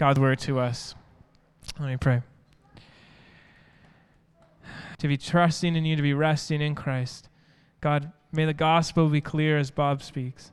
God's 0.00 0.18
word 0.18 0.38
to 0.38 0.58
us. 0.58 0.94
Let 1.78 1.90
me 1.90 1.98
pray. 1.98 2.22
To 4.96 5.08
be 5.08 5.18
trusting 5.18 5.76
in 5.76 5.84
you, 5.84 5.94
to 5.94 6.00
be 6.00 6.14
resting 6.14 6.62
in 6.62 6.74
Christ. 6.74 7.28
God, 7.82 8.10
may 8.32 8.46
the 8.46 8.54
gospel 8.54 9.10
be 9.10 9.20
clear 9.20 9.58
as 9.58 9.70
Bob 9.70 10.02
speaks. 10.02 10.52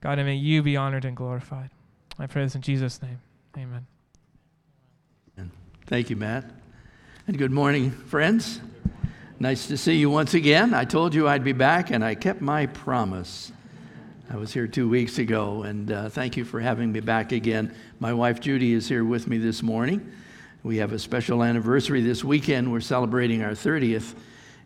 God, 0.00 0.18
and 0.18 0.26
may 0.26 0.34
you 0.34 0.64
be 0.64 0.76
honored 0.76 1.04
and 1.04 1.16
glorified. 1.16 1.70
I 2.18 2.26
pray 2.26 2.42
this 2.42 2.56
in 2.56 2.60
Jesus' 2.62 3.00
name. 3.00 3.20
Amen. 3.56 3.86
Thank 5.86 6.10
you, 6.10 6.16
Matt. 6.16 6.44
And 7.28 7.38
good 7.38 7.52
morning, 7.52 7.92
friends. 7.92 8.60
Nice 9.38 9.68
to 9.68 9.76
see 9.78 9.94
you 9.94 10.10
once 10.10 10.34
again. 10.34 10.74
I 10.74 10.84
told 10.84 11.14
you 11.14 11.28
I'd 11.28 11.44
be 11.44 11.52
back, 11.52 11.92
and 11.92 12.04
I 12.04 12.16
kept 12.16 12.40
my 12.40 12.66
promise. 12.66 13.52
I 14.30 14.36
was 14.36 14.52
here 14.52 14.66
two 14.66 14.90
weeks 14.90 15.18
ago, 15.18 15.62
and 15.62 15.90
uh, 15.90 16.10
thank 16.10 16.36
you 16.36 16.44
for 16.44 16.60
having 16.60 16.92
me 16.92 17.00
back 17.00 17.32
again. 17.32 17.74
My 17.98 18.12
wife 18.12 18.40
Judy 18.40 18.74
is 18.74 18.86
here 18.86 19.02
with 19.02 19.26
me 19.26 19.38
this 19.38 19.62
morning. 19.62 20.12
We 20.62 20.76
have 20.76 20.92
a 20.92 20.98
special 20.98 21.42
anniversary 21.42 22.02
this 22.02 22.22
weekend. 22.22 22.70
We're 22.70 22.80
celebrating 22.80 23.42
our 23.42 23.52
30th 23.52 24.14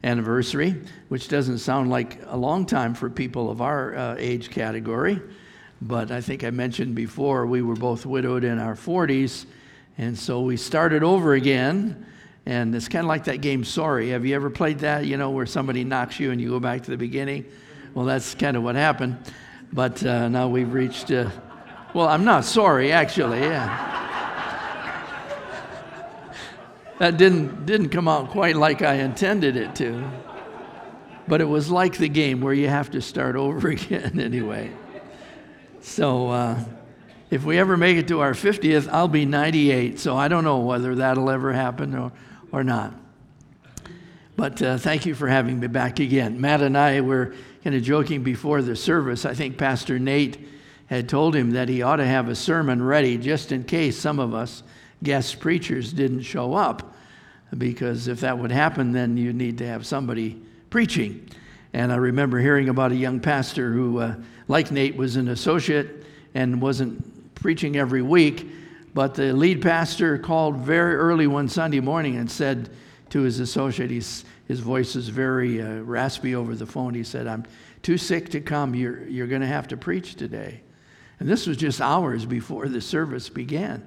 anniversary, 0.02 0.82
which 1.10 1.28
doesn't 1.28 1.58
sound 1.58 1.90
like 1.90 2.18
a 2.26 2.36
long 2.36 2.66
time 2.66 2.92
for 2.92 3.08
people 3.08 3.52
of 3.52 3.62
our 3.62 3.94
uh, 3.94 4.16
age 4.18 4.50
category. 4.50 5.22
But 5.80 6.10
I 6.10 6.20
think 6.20 6.42
I 6.42 6.50
mentioned 6.50 6.96
before, 6.96 7.46
we 7.46 7.62
were 7.62 7.76
both 7.76 8.04
widowed 8.04 8.42
in 8.42 8.58
our 8.58 8.74
40s, 8.74 9.46
and 9.96 10.18
so 10.18 10.40
we 10.40 10.56
started 10.56 11.04
over 11.04 11.34
again. 11.34 12.04
And 12.46 12.74
it's 12.74 12.88
kind 12.88 13.04
of 13.04 13.08
like 13.08 13.24
that 13.24 13.40
game, 13.42 13.62
Sorry. 13.62 14.08
Have 14.08 14.26
you 14.26 14.34
ever 14.34 14.50
played 14.50 14.80
that? 14.80 15.06
You 15.06 15.18
know, 15.18 15.30
where 15.30 15.46
somebody 15.46 15.84
knocks 15.84 16.18
you 16.18 16.32
and 16.32 16.40
you 16.40 16.48
go 16.48 16.58
back 16.58 16.82
to 16.82 16.90
the 16.90 16.96
beginning? 16.96 17.44
Well, 17.94 18.06
that's 18.06 18.34
kind 18.34 18.56
of 18.56 18.64
what 18.64 18.74
happened. 18.74 19.18
But 19.72 20.04
uh, 20.04 20.28
now 20.28 20.48
we've 20.48 20.72
reached, 20.72 21.10
uh, 21.10 21.30
well, 21.94 22.06
I'm 22.06 22.24
not 22.24 22.44
sorry, 22.44 22.92
actually. 22.92 23.40
Yeah. 23.40 23.88
that 26.98 27.16
didn't, 27.16 27.64
didn't 27.64 27.88
come 27.88 28.06
out 28.06 28.30
quite 28.30 28.54
like 28.56 28.82
I 28.82 28.94
intended 28.94 29.56
it 29.56 29.74
to. 29.76 30.10
But 31.26 31.40
it 31.40 31.46
was 31.46 31.70
like 31.70 31.96
the 31.96 32.08
game 32.08 32.40
where 32.42 32.52
you 32.52 32.68
have 32.68 32.90
to 32.90 33.00
start 33.00 33.34
over 33.34 33.68
again 33.70 34.20
anyway. 34.20 34.70
So 35.80 36.28
uh, 36.28 36.62
if 37.30 37.44
we 37.44 37.58
ever 37.58 37.78
make 37.78 37.96
it 37.96 38.08
to 38.08 38.20
our 38.20 38.34
50th, 38.34 38.88
I'll 38.92 39.08
be 39.08 39.24
98. 39.24 39.98
So 39.98 40.16
I 40.16 40.28
don't 40.28 40.44
know 40.44 40.58
whether 40.58 40.96
that'll 40.96 41.30
ever 41.30 41.52
happen 41.52 41.94
or, 41.94 42.12
or 42.52 42.62
not. 42.62 42.94
But 44.36 44.60
uh, 44.60 44.76
thank 44.76 45.06
you 45.06 45.14
for 45.14 45.28
having 45.28 45.60
me 45.60 45.66
back 45.66 45.98
again. 45.98 46.40
Matt 46.40 46.60
and 46.60 46.76
I 46.76 47.00
were 47.00 47.34
kind 47.62 47.76
of 47.76 47.82
joking 47.82 48.22
before 48.22 48.62
the 48.62 48.74
service. 48.74 49.24
I 49.24 49.34
think 49.34 49.56
Pastor 49.56 49.98
Nate 49.98 50.48
had 50.86 51.08
told 51.08 51.34
him 51.34 51.52
that 51.52 51.68
he 51.68 51.82
ought 51.82 51.96
to 51.96 52.06
have 52.06 52.28
a 52.28 52.34
sermon 52.34 52.82
ready 52.82 53.16
just 53.16 53.52
in 53.52 53.64
case 53.64 53.96
some 53.96 54.18
of 54.18 54.34
us 54.34 54.62
guest 55.02 55.40
preachers 55.40 55.92
didn't 55.92 56.22
show 56.22 56.54
up. 56.54 56.94
Because 57.56 58.08
if 58.08 58.20
that 58.20 58.38
would 58.38 58.50
happen, 58.50 58.92
then 58.92 59.16
you 59.16 59.32
need 59.32 59.58
to 59.58 59.66
have 59.66 59.86
somebody 59.86 60.40
preaching. 60.70 61.28
And 61.72 61.92
I 61.92 61.96
remember 61.96 62.38
hearing 62.38 62.68
about 62.68 62.92
a 62.92 62.96
young 62.96 63.20
pastor 63.20 63.72
who, 63.72 63.98
uh, 63.98 64.14
like 64.48 64.70
Nate, 64.70 64.96
was 64.96 65.16
an 65.16 65.28
associate 65.28 66.04
and 66.34 66.60
wasn't 66.60 67.34
preaching 67.34 67.76
every 67.76 68.02
week. 68.02 68.48
But 68.94 69.14
the 69.14 69.32
lead 69.32 69.62
pastor 69.62 70.18
called 70.18 70.56
very 70.58 70.94
early 70.94 71.26
one 71.26 71.48
Sunday 71.48 71.80
morning 71.80 72.16
and 72.16 72.30
said 72.30 72.70
to 73.12 73.20
his 73.20 73.40
associate, 73.40 73.90
he's, 73.90 74.24
his 74.48 74.60
voice 74.60 74.96
is 74.96 75.10
very 75.10 75.60
uh, 75.60 75.80
raspy 75.80 76.34
over 76.34 76.54
the 76.54 76.64
phone. 76.64 76.94
He 76.94 77.04
said, 77.04 77.26
I'm 77.26 77.44
too 77.82 77.98
sick 77.98 78.30
to 78.30 78.40
come. 78.40 78.74
You're, 78.74 79.06
you're 79.06 79.26
going 79.26 79.42
to 79.42 79.46
have 79.46 79.68
to 79.68 79.76
preach 79.76 80.14
today. 80.14 80.62
And 81.20 81.28
this 81.28 81.46
was 81.46 81.58
just 81.58 81.82
hours 81.82 82.24
before 82.24 82.68
the 82.68 82.80
service 82.80 83.28
began. 83.28 83.84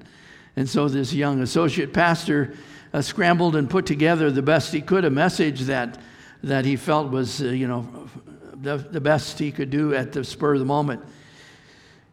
And 0.55 0.69
so 0.69 0.87
this 0.87 1.11
young 1.11 1.41
associate 1.41 1.91
pastor 1.91 2.53
uh, 2.93 3.01
scrambled 3.01 3.55
and 3.55 3.67
put 3.67 3.87
together 3.87 4.29
the 4.29 4.43
best 4.43 4.71
he 4.71 4.79
could, 4.79 5.05
a 5.05 5.09
message 5.09 5.61
that, 5.61 5.97
that 6.43 6.63
he 6.63 6.75
felt 6.75 7.09
was, 7.09 7.41
uh, 7.41 7.45
you 7.45 7.67
know, 7.67 8.07
the, 8.53 8.77
the 8.77 9.01
best 9.01 9.39
he 9.39 9.51
could 9.51 9.71
do 9.71 9.95
at 9.95 10.11
the 10.11 10.23
spur 10.23 10.53
of 10.53 10.59
the 10.59 10.65
moment. 10.65 11.03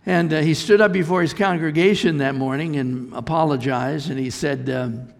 And 0.06 0.32
uh, 0.32 0.40
he 0.40 0.54
stood 0.54 0.80
up 0.80 0.92
before 0.92 1.20
his 1.20 1.34
congregation 1.34 2.16
that 2.18 2.34
morning 2.34 2.76
and 2.76 3.12
apologized. 3.12 4.08
And 4.08 4.18
he 4.18 4.30
said, 4.30 4.70
um, 4.70 5.12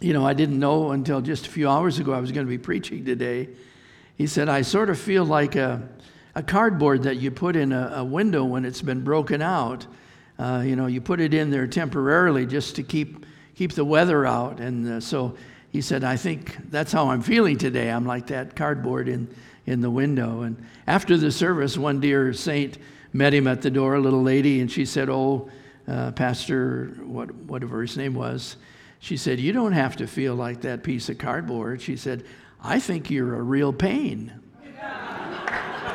you 0.00 0.12
know, 0.12 0.24
I 0.24 0.32
didn't 0.32 0.58
know 0.58 0.92
until 0.92 1.20
just 1.20 1.46
a 1.46 1.50
few 1.50 1.68
hours 1.68 1.98
ago 1.98 2.12
I 2.12 2.20
was 2.20 2.30
going 2.30 2.46
to 2.46 2.50
be 2.50 2.58
preaching 2.58 3.04
today. 3.04 3.48
He 4.16 4.26
said, 4.26 4.48
I 4.48 4.62
sort 4.62 4.90
of 4.90 4.98
feel 4.98 5.24
like 5.24 5.56
a, 5.56 5.88
a 6.34 6.42
cardboard 6.42 7.02
that 7.04 7.16
you 7.16 7.30
put 7.30 7.56
in 7.56 7.72
a, 7.72 7.94
a 7.96 8.04
window 8.04 8.44
when 8.44 8.64
it's 8.64 8.82
been 8.82 9.02
broken 9.02 9.42
out. 9.42 9.86
Uh, 10.38 10.62
you 10.64 10.76
know, 10.76 10.86
you 10.86 11.00
put 11.00 11.20
it 11.20 11.34
in 11.34 11.50
there 11.50 11.66
temporarily 11.66 12.46
just 12.46 12.76
to 12.76 12.82
keep, 12.82 13.26
keep 13.56 13.72
the 13.72 13.84
weather 13.84 14.24
out. 14.24 14.60
And 14.60 14.88
uh, 14.88 15.00
so 15.00 15.36
he 15.72 15.80
said, 15.80 16.04
I 16.04 16.16
think 16.16 16.56
that's 16.70 16.92
how 16.92 17.08
I'm 17.08 17.22
feeling 17.22 17.58
today. 17.58 17.90
I'm 17.90 18.06
like 18.06 18.28
that 18.28 18.54
cardboard 18.54 19.08
in, 19.08 19.28
in 19.66 19.80
the 19.80 19.90
window. 19.90 20.42
And 20.42 20.64
after 20.86 21.16
the 21.16 21.32
service, 21.32 21.76
one 21.76 21.98
dear 21.98 22.32
saint 22.32 22.78
met 23.12 23.34
him 23.34 23.48
at 23.48 23.62
the 23.62 23.70
door, 23.70 23.96
a 23.96 24.00
little 24.00 24.22
lady, 24.22 24.60
and 24.60 24.70
she 24.70 24.84
said, 24.84 25.08
Oh, 25.08 25.50
uh, 25.88 26.12
Pastor, 26.12 26.94
what, 27.02 27.34
whatever 27.34 27.82
his 27.82 27.96
name 27.96 28.14
was, 28.14 28.56
she 28.98 29.16
said, 29.16 29.38
You 29.40 29.52
don't 29.52 29.72
have 29.72 29.96
to 29.96 30.06
feel 30.06 30.34
like 30.34 30.62
that 30.62 30.82
piece 30.82 31.08
of 31.08 31.18
cardboard. 31.18 31.80
She 31.80 31.96
said, 31.96 32.24
I 32.62 32.80
think 32.80 33.10
you're 33.10 33.34
a 33.36 33.42
real 33.42 33.72
pain. 33.72 34.32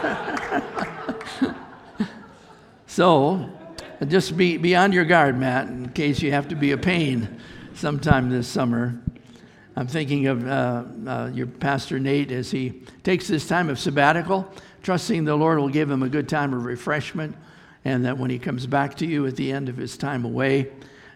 so, 2.88 3.50
just 4.08 4.36
be, 4.38 4.58
be 4.58 4.75
on 4.75 4.91
your 4.91 5.06
guard, 5.06 5.38
Matt, 5.38 5.68
in 5.68 5.90
case 5.90 6.22
you 6.22 6.31
have 6.31 6.47
to 6.50 6.56
be 6.56 6.72
a 6.72 6.78
pain 6.78 7.40
sometime 7.74 8.30
this 8.30 8.47
summer. 8.47 9.00
I'm 9.75 9.88
thinking 9.88 10.28
of 10.28 10.47
uh, 10.47 10.84
uh, 11.08 11.31
your 11.34 11.47
pastor 11.47 12.00
Nate 12.00 12.31
as 12.31 12.52
he 12.52 12.84
takes 13.03 13.28
this 13.28 13.47
time 13.47 13.70
of 13.70 13.80
sabbatical, 13.80 14.52
trusting 14.84 15.25
the 15.25 15.35
Lord 15.35 15.58
will 15.59 15.70
give 15.70 15.90
him 15.90 16.03
a 16.03 16.09
good 16.09 16.30
time 16.30 16.53
of 16.53 16.64
refreshment, 16.66 17.35
and 17.84 18.06
that 18.06 18.18
when 18.18 18.30
he 18.30 18.38
comes 18.40 18.68
back 18.68 18.96
to 18.97 19.06
you 19.06 19.25
at 19.25 19.35
the 19.35 19.52
end 19.52 19.70
of 19.70 19.78
his 19.78 19.97
time 19.97 20.25
away, 20.25 20.72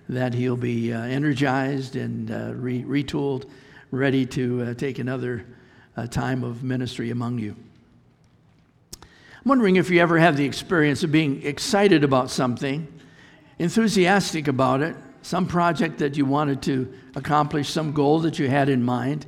that 0.09 0.33
he'll 0.33 0.57
be 0.57 0.93
uh, 0.93 1.01
energized 1.01 1.95
and 1.95 2.31
uh, 2.31 2.53
re- 2.53 2.83
retooled, 2.83 3.49
ready 3.91 4.25
to 4.25 4.63
uh, 4.63 4.73
take 4.73 4.99
another 4.99 5.45
uh, 5.97 6.07
time 6.07 6.43
of 6.43 6.63
ministry 6.63 7.09
among 7.11 7.39
you. 7.39 7.55
I'm 9.01 9.49
wondering 9.49 9.75
if 9.75 9.89
you 9.89 10.01
ever 10.01 10.17
have 10.17 10.37
the 10.37 10.45
experience 10.45 11.03
of 11.03 11.11
being 11.11 11.43
excited 11.43 12.03
about 12.03 12.29
something, 12.29 12.87
enthusiastic 13.59 14.47
about 14.47 14.81
it, 14.81 14.95
some 15.21 15.45
project 15.45 15.97
that 15.99 16.15
you 16.15 16.25
wanted 16.25 16.61
to 16.63 16.93
accomplish, 17.15 17.69
some 17.69 17.91
goal 17.91 18.19
that 18.19 18.39
you 18.39 18.47
had 18.49 18.69
in 18.69 18.83
mind, 18.83 19.25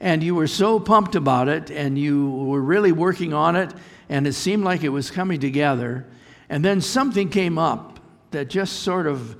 and 0.00 0.22
you 0.22 0.34
were 0.34 0.46
so 0.46 0.80
pumped 0.80 1.14
about 1.14 1.48
it 1.48 1.70
and 1.70 1.98
you 1.98 2.30
were 2.30 2.60
really 2.60 2.92
working 2.92 3.32
on 3.32 3.56
it, 3.56 3.72
and 4.08 4.26
it 4.26 4.32
seemed 4.32 4.64
like 4.64 4.82
it 4.82 4.88
was 4.88 5.10
coming 5.10 5.38
together, 5.38 6.06
and 6.48 6.64
then 6.64 6.80
something 6.80 7.28
came 7.28 7.58
up 7.58 8.00
that 8.30 8.48
just 8.48 8.80
sort 8.80 9.06
of 9.06 9.36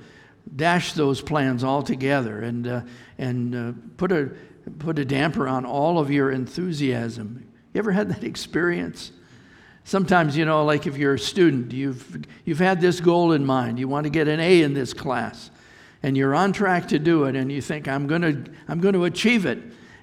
dash 0.55 0.93
those 0.93 1.21
plans 1.21 1.63
altogether 1.63 2.41
and, 2.41 2.67
uh, 2.67 2.81
and 3.17 3.55
uh, 3.55 3.71
put, 3.97 4.11
a, 4.11 4.31
put 4.79 4.99
a 4.99 5.05
damper 5.05 5.47
on 5.47 5.65
all 5.65 5.99
of 5.99 6.11
your 6.11 6.31
enthusiasm. 6.31 7.47
You 7.73 7.79
ever 7.79 7.91
had 7.91 8.09
that 8.09 8.23
experience? 8.23 9.11
Sometimes, 9.83 10.37
you 10.37 10.45
know, 10.45 10.65
like 10.65 10.85
if 10.85 10.97
you're 10.97 11.15
a 11.15 11.19
student, 11.19 11.71
you've, 11.71 12.25
you've 12.45 12.59
had 12.59 12.79
this 12.81 12.99
goal 12.99 13.31
in 13.31 13.45
mind. 13.45 13.79
You 13.79 13.87
want 13.87 14.03
to 14.03 14.09
get 14.09 14.27
an 14.27 14.39
A 14.39 14.61
in 14.61 14.73
this 14.73 14.93
class, 14.93 15.49
and 16.03 16.15
you're 16.15 16.35
on 16.35 16.53
track 16.53 16.89
to 16.89 16.99
do 16.99 17.23
it, 17.23 17.35
and 17.35 17.51
you 17.51 17.61
think, 17.61 17.87
I'm 17.87 18.05
going 18.05 18.21
to, 18.21 18.51
I'm 18.67 18.81
going 18.81 18.93
to 18.93 19.05
achieve 19.05 19.45
it. 19.45 19.59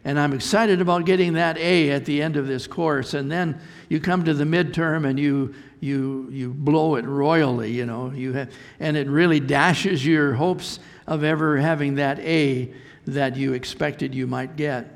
And 0.07 0.21
I'm 0.21 0.33
excited 0.33 0.81
about 0.81 1.05
getting 1.05 1.33
that 1.33 1.59
A 1.59 1.91
at 1.91 2.05
the 2.05 2.23
end 2.23 2.37
of 2.37 2.47
this 2.47 2.69
course. 2.69 3.13
And 3.13 3.29
then 3.29 3.61
you 3.89 3.99
come 3.99 4.25
to 4.25 4.35
the 4.35 4.45
midterm 4.45 5.05
and 5.05 5.19
you, 5.19 5.53
you, 5.81 6.29
you 6.31 6.55
blow 6.55 6.95
it 6.95 7.05
royally, 7.05 7.73
you 7.73 7.87
know, 7.87 8.13
you 8.13 8.33
have, 8.35 8.53
and 8.79 8.97
it 8.97 9.09
really 9.09 9.41
dashes 9.41 10.07
your 10.07 10.35
hopes 10.35 10.79
of 11.09 11.25
ever 11.25 11.59
having 11.59 11.97
that 11.97 12.21
A 12.21 12.73
that 13.09 13.35
you 13.35 13.55
expected 13.55 14.15
you 14.15 14.29
might 14.29 14.55
get. 14.55 14.93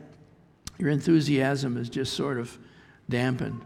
Your 0.79 0.91
enthusiasm 0.91 1.77
is 1.77 1.89
just 1.89 2.15
sort 2.15 2.39
of 2.39 2.57
dampened. 3.09 3.65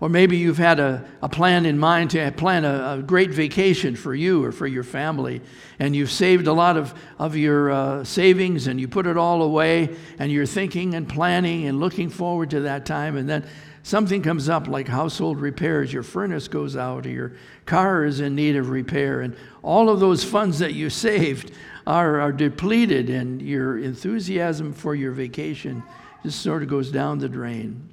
Or 0.00 0.08
maybe 0.08 0.38
you've 0.38 0.56
had 0.56 0.80
a, 0.80 1.04
a 1.20 1.28
plan 1.28 1.66
in 1.66 1.78
mind 1.78 2.10
to 2.12 2.30
plan 2.32 2.64
a, 2.64 2.98
a, 2.98 3.02
great 3.02 3.30
vacation 3.30 3.96
for 3.96 4.14
you 4.14 4.42
or 4.42 4.50
for 4.50 4.66
your 4.66 4.82
family, 4.82 5.42
and 5.78 5.94
you've 5.94 6.10
saved 6.10 6.46
a 6.46 6.54
lot 6.54 6.78
of, 6.78 6.94
of 7.18 7.36
your 7.36 7.70
uh, 7.70 8.04
savings 8.04 8.66
and 8.66 8.80
you 8.80 8.88
put 8.88 9.06
it 9.06 9.18
all 9.18 9.42
away, 9.42 9.94
and 10.18 10.32
you're 10.32 10.46
thinking 10.46 10.94
and 10.94 11.06
planning 11.06 11.66
and 11.66 11.80
looking 11.80 12.08
forward 12.08 12.48
to 12.50 12.60
that 12.60 12.86
time, 12.86 13.14
and 13.18 13.28
then 13.28 13.46
something 13.82 14.22
comes 14.22 14.48
up 14.48 14.68
like 14.68 14.88
household 14.88 15.38
repairs, 15.38 15.92
your 15.92 16.02
furnace 16.02 16.48
goes 16.48 16.76
out, 16.76 17.04
or 17.04 17.10
your 17.10 17.32
car 17.66 18.06
is 18.06 18.20
in 18.20 18.34
need 18.34 18.56
of 18.56 18.70
repair, 18.70 19.20
and 19.20 19.36
all 19.62 19.90
of 19.90 20.00
those 20.00 20.24
funds 20.24 20.60
that 20.60 20.72
you 20.72 20.88
saved 20.88 21.52
are, 21.86 22.20
are 22.20 22.32
depleted, 22.32 23.10
and 23.10 23.42
your 23.42 23.78
enthusiasm 23.78 24.72
for 24.72 24.94
your 24.94 25.12
vacation 25.12 25.82
just 26.22 26.40
sort 26.40 26.62
of 26.62 26.70
goes 26.70 26.90
down 26.90 27.18
the 27.18 27.28
drain. 27.28 27.90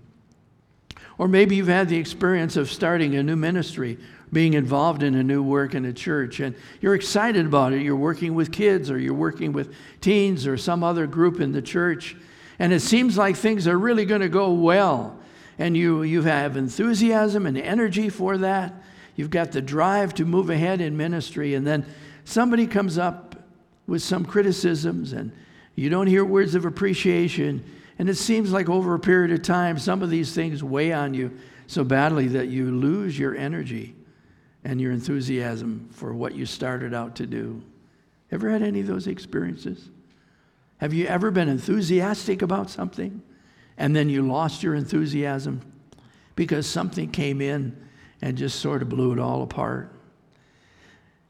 Or 1.17 1.27
maybe 1.27 1.55
you've 1.55 1.67
had 1.67 1.89
the 1.89 1.97
experience 1.97 2.57
of 2.57 2.71
starting 2.71 3.15
a 3.15 3.23
new 3.23 3.35
ministry 3.35 3.97
being 4.31 4.53
involved 4.53 5.03
in 5.03 5.15
a 5.15 5.23
new 5.23 5.41
work 5.41 5.73
in 5.73 5.85
a 5.85 5.93
church 5.93 6.39
and 6.39 6.53
you're 6.81 6.95
excited 6.95 7.45
about 7.45 7.73
it. 7.73 7.81
You're 7.81 7.95
working 7.95 8.35
with 8.35 8.51
kids 8.51 8.91
or 8.91 8.99
you're 8.99 9.13
working 9.13 9.53
with 9.53 9.73
teens 10.01 10.45
or 10.45 10.57
some 10.57 10.83
other 10.83 11.07
group 11.07 11.39
in 11.39 11.53
the 11.53 11.61
church. 11.61 12.15
And 12.59 12.73
it 12.73 12.81
seems 12.81 13.17
like 13.17 13.35
things 13.35 13.67
are 13.67 13.77
really 13.77 14.05
going 14.05 14.21
to 14.21 14.29
go 14.29 14.51
well. 14.51 15.17
And 15.57 15.75
you, 15.77 16.03
you 16.03 16.23
have 16.23 16.57
enthusiasm 16.57 17.45
and 17.45 17.57
energy 17.57 18.09
for 18.09 18.37
that. 18.39 18.73
You've 19.15 19.29
got 19.29 19.51
the 19.51 19.61
drive 19.61 20.13
to 20.15 20.25
move 20.25 20.49
ahead 20.49 20.81
in 20.81 20.97
ministry. 20.97 21.55
And 21.55 21.65
then 21.65 21.85
somebody 22.25 22.67
comes 22.67 22.97
up 22.97 23.35
with 23.87 24.01
some 24.01 24.25
criticisms 24.25 25.13
and 25.13 25.31
you 25.75 25.89
don't 25.89 26.07
hear 26.07 26.25
words 26.25 26.53
of 26.53 26.65
appreciation. 26.65 27.63
And 27.99 28.09
it 28.09 28.15
seems 28.15 28.51
like 28.51 28.69
over 28.69 28.93
a 28.93 28.99
period 28.99 29.31
of 29.31 29.41
time, 29.41 29.79
some 29.79 30.03
of 30.03 30.09
these 30.09 30.33
things 30.33 30.63
weigh 30.63 30.93
on 30.93 31.13
you 31.13 31.37
so 31.65 31.83
badly 31.83 32.27
that 32.29 32.47
you 32.47 32.71
lose 32.71 33.17
your 33.17 33.35
energy 33.35 33.95
and 34.63 34.79
your 34.79 34.91
enthusiasm 34.91 35.89
for 35.91 36.13
what 36.13 36.35
you 36.35 36.45
started 36.45 36.93
out 36.93 37.15
to 37.15 37.25
do. 37.25 37.61
Ever 38.31 38.49
had 38.49 38.61
any 38.61 38.81
of 38.81 38.87
those 38.87 39.07
experiences? 39.07 39.89
Have 40.77 40.93
you 40.93 41.07
ever 41.07 41.31
been 41.31 41.49
enthusiastic 41.49 42.41
about 42.41 42.69
something 42.69 43.21
and 43.77 43.95
then 43.95 44.09
you 44.09 44.21
lost 44.21 44.63
your 44.63 44.75
enthusiasm 44.75 45.61
because 46.35 46.67
something 46.67 47.09
came 47.09 47.41
in 47.41 47.75
and 48.21 48.37
just 48.37 48.59
sort 48.59 48.81
of 48.81 48.89
blew 48.89 49.13
it 49.13 49.19
all 49.19 49.41
apart? 49.41 49.91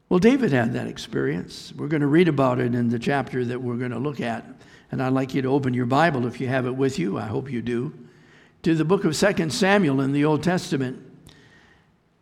Well, 0.08 0.20
David 0.20 0.52
had 0.52 0.72
that 0.72 0.86
experience. 0.86 1.72
We're 1.76 1.88
going 1.88 2.00
to 2.00 2.06
read 2.06 2.28
about 2.28 2.60
it 2.60 2.74
in 2.74 2.88
the 2.88 2.98
chapter 2.98 3.44
that 3.44 3.60
we're 3.60 3.76
going 3.76 3.90
to 3.90 3.98
look 3.98 4.20
at. 4.20 4.44
And 4.90 5.02
I'd 5.02 5.12
like 5.12 5.34
you 5.34 5.42
to 5.42 5.48
open 5.48 5.74
your 5.74 5.86
Bible 5.86 6.26
if 6.26 6.40
you 6.40 6.48
have 6.48 6.66
it 6.66 6.74
with 6.74 6.98
you. 6.98 7.18
I 7.18 7.26
hope 7.26 7.50
you 7.50 7.60
do. 7.60 7.92
To 8.62 8.74
the 8.74 8.84
book 8.84 9.04
of 9.04 9.16
2 9.16 9.50
Samuel 9.50 10.00
in 10.00 10.12
the 10.12 10.24
Old 10.24 10.42
Testament. 10.42 11.04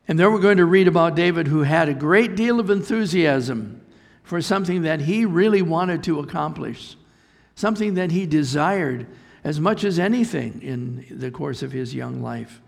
And 0.08 0.18
there 0.18 0.30
we're 0.30 0.38
going 0.38 0.58
to 0.58 0.66
read 0.66 0.88
about 0.88 1.16
David 1.16 1.48
who 1.48 1.62
had 1.62 1.88
a 1.88 1.94
great 1.94 2.36
deal 2.36 2.60
of 2.60 2.70
enthusiasm 2.70 3.84
for 4.22 4.42
something 4.42 4.82
that 4.82 5.02
he 5.02 5.24
really 5.24 5.62
wanted 5.62 6.02
to 6.04 6.18
accomplish, 6.18 6.96
something 7.54 7.94
that 7.94 8.10
he 8.10 8.26
desired 8.26 9.06
as 9.44 9.60
much 9.60 9.84
as 9.84 9.98
anything 9.98 10.60
in 10.62 11.06
the 11.10 11.30
course 11.30 11.62
of 11.62 11.70
his 11.70 11.94
young 11.94 12.20
life. 12.20 12.60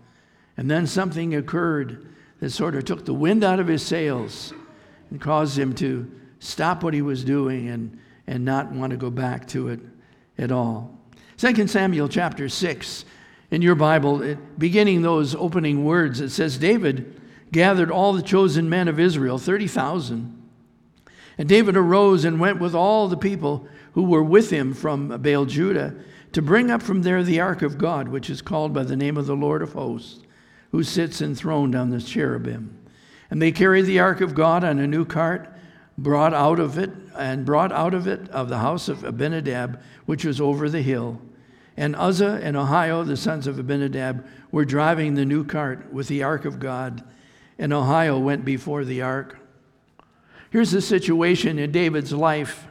And 0.55 0.71
then 0.71 0.87
something 0.87 1.35
occurred 1.35 2.13
that 2.39 2.51
sort 2.51 2.75
of 2.75 2.85
took 2.85 3.05
the 3.05 3.13
wind 3.13 3.43
out 3.43 3.59
of 3.59 3.67
his 3.67 3.85
sails 3.85 4.53
and 5.09 5.19
caused 5.19 5.57
him 5.57 5.73
to 5.75 6.09
stop 6.39 6.83
what 6.83 6.93
he 6.93 7.01
was 7.01 7.23
doing 7.23 7.67
and, 7.67 7.99
and 8.27 8.45
not 8.45 8.71
want 8.71 8.91
to 8.91 8.97
go 8.97 9.09
back 9.09 9.47
to 9.49 9.67
it 9.69 9.79
at 10.39 10.51
all. 10.51 10.97
2 11.37 11.67
Samuel 11.67 12.09
chapter 12.09 12.49
6, 12.49 13.05
in 13.51 13.61
your 13.61 13.75
Bible, 13.75 14.35
beginning 14.57 15.01
those 15.01 15.35
opening 15.35 15.83
words, 15.83 16.21
it 16.21 16.29
says, 16.29 16.57
David 16.57 17.19
gathered 17.51 17.89
all 17.89 18.13
the 18.13 18.21
chosen 18.21 18.69
men 18.69 18.87
of 18.87 18.99
Israel, 18.99 19.37
30,000. 19.37 20.35
And 21.37 21.49
David 21.49 21.75
arose 21.75 22.25
and 22.25 22.39
went 22.39 22.59
with 22.59 22.75
all 22.75 23.07
the 23.07 23.17
people 23.17 23.67
who 23.93 24.03
were 24.03 24.23
with 24.23 24.49
him 24.51 24.73
from 24.73 25.07
Baal 25.21 25.45
Judah 25.45 25.95
to 26.33 26.41
bring 26.41 26.69
up 26.69 26.81
from 26.81 27.01
there 27.01 27.23
the 27.23 27.39
ark 27.39 27.61
of 27.61 27.77
God, 27.77 28.09
which 28.09 28.29
is 28.29 28.41
called 28.41 28.73
by 28.73 28.83
the 28.83 28.95
name 28.95 29.17
of 29.17 29.25
the 29.25 29.35
Lord 29.35 29.61
of 29.61 29.73
hosts, 29.73 30.19
who 30.71 30.83
sits 30.83 31.21
enthroned 31.21 31.73
on 31.73 31.89
the 31.89 32.01
cherubim. 32.01 32.77
And 33.31 33.41
they 33.41 33.51
carried 33.51 33.85
the 33.85 33.99
ark 33.99 34.21
of 34.21 34.35
God 34.35 34.63
on 34.63 34.77
a 34.77 34.85
new 34.85 35.05
cart, 35.05 35.51
brought 36.03 36.33
out 36.33 36.59
of 36.59 36.77
it, 36.77 36.91
and 37.17 37.45
brought 37.45 37.71
out 37.71 37.93
of 37.93 38.07
it 38.07 38.29
of 38.29 38.49
the 38.49 38.59
house 38.59 38.87
of 38.87 39.03
Abinadab, 39.03 39.81
which 40.05 40.25
was 40.25 40.39
over 40.39 40.69
the 40.69 40.81
hill. 40.81 41.21
And 41.77 41.95
Uzzah 41.95 42.39
and 42.43 42.57
Ahio, 42.57 43.05
the 43.05 43.17
sons 43.17 43.47
of 43.47 43.59
Abinadab, 43.59 44.25
were 44.51 44.65
driving 44.65 45.13
the 45.13 45.25
new 45.25 45.43
cart 45.43 45.93
with 45.93 46.07
the 46.07 46.23
ark 46.23 46.45
of 46.45 46.59
God, 46.59 47.03
and 47.57 47.71
Ahio 47.71 48.21
went 48.21 48.45
before 48.45 48.83
the 48.83 49.01
ark. 49.01 49.37
Here's 50.49 50.71
the 50.71 50.81
situation 50.81 51.59
in 51.59 51.71
David's 51.71 52.11
life. 52.11 52.67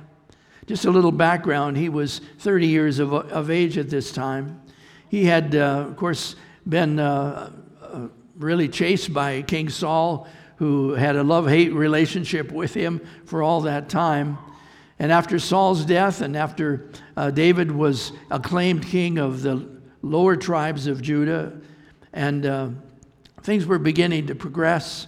Just 0.67 0.85
a 0.85 0.91
little 0.91 1.13
background. 1.13 1.77
He 1.77 1.89
was 1.89 2.21
30 2.41 2.67
years 2.67 2.99
of, 2.99 3.13
of 3.13 3.51
age 3.51 3.79
at 3.79 3.89
this 3.89 4.13
time. 4.13 4.61
He 5.09 5.25
had, 5.25 5.55
uh, 5.55 5.87
of 5.89 5.97
course, 5.97 6.37
been 6.69 6.99
uh, 6.99 7.51
uh, 7.81 8.09
really 8.37 8.69
chased 8.69 9.13
by 9.15 9.43
King 9.43 9.69
Saul 9.71 10.29
who 10.59 10.95
had 10.95 11.15
a 11.15 11.23
love 11.23 11.49
hate 11.49 11.73
relationship 11.73 12.51
with 12.51 12.75
him 12.75 13.01
for 13.25 13.43
all 13.43 13.61
that 13.63 13.89
time. 13.89 14.37
And 14.99 15.13
after 15.13 15.39
Saul's 15.39 15.85
death, 15.85 16.21
and 16.21 16.37
after 16.37 16.91
uh, 17.17 17.31
David 17.31 17.71
was 17.71 18.13
acclaimed 18.31 18.85
king 18.85 19.19
of 19.19 19.43
the 19.43 19.69
lower 20.03 20.35
tribes 20.35 20.89
of 20.89 21.01
Judah, 21.01 21.53
and 22.13 22.45
uh, 22.45 22.69
things 23.43 23.67
were 23.67 23.79
beginning 23.79 24.27
to 24.27 24.35
progress. 24.35 25.07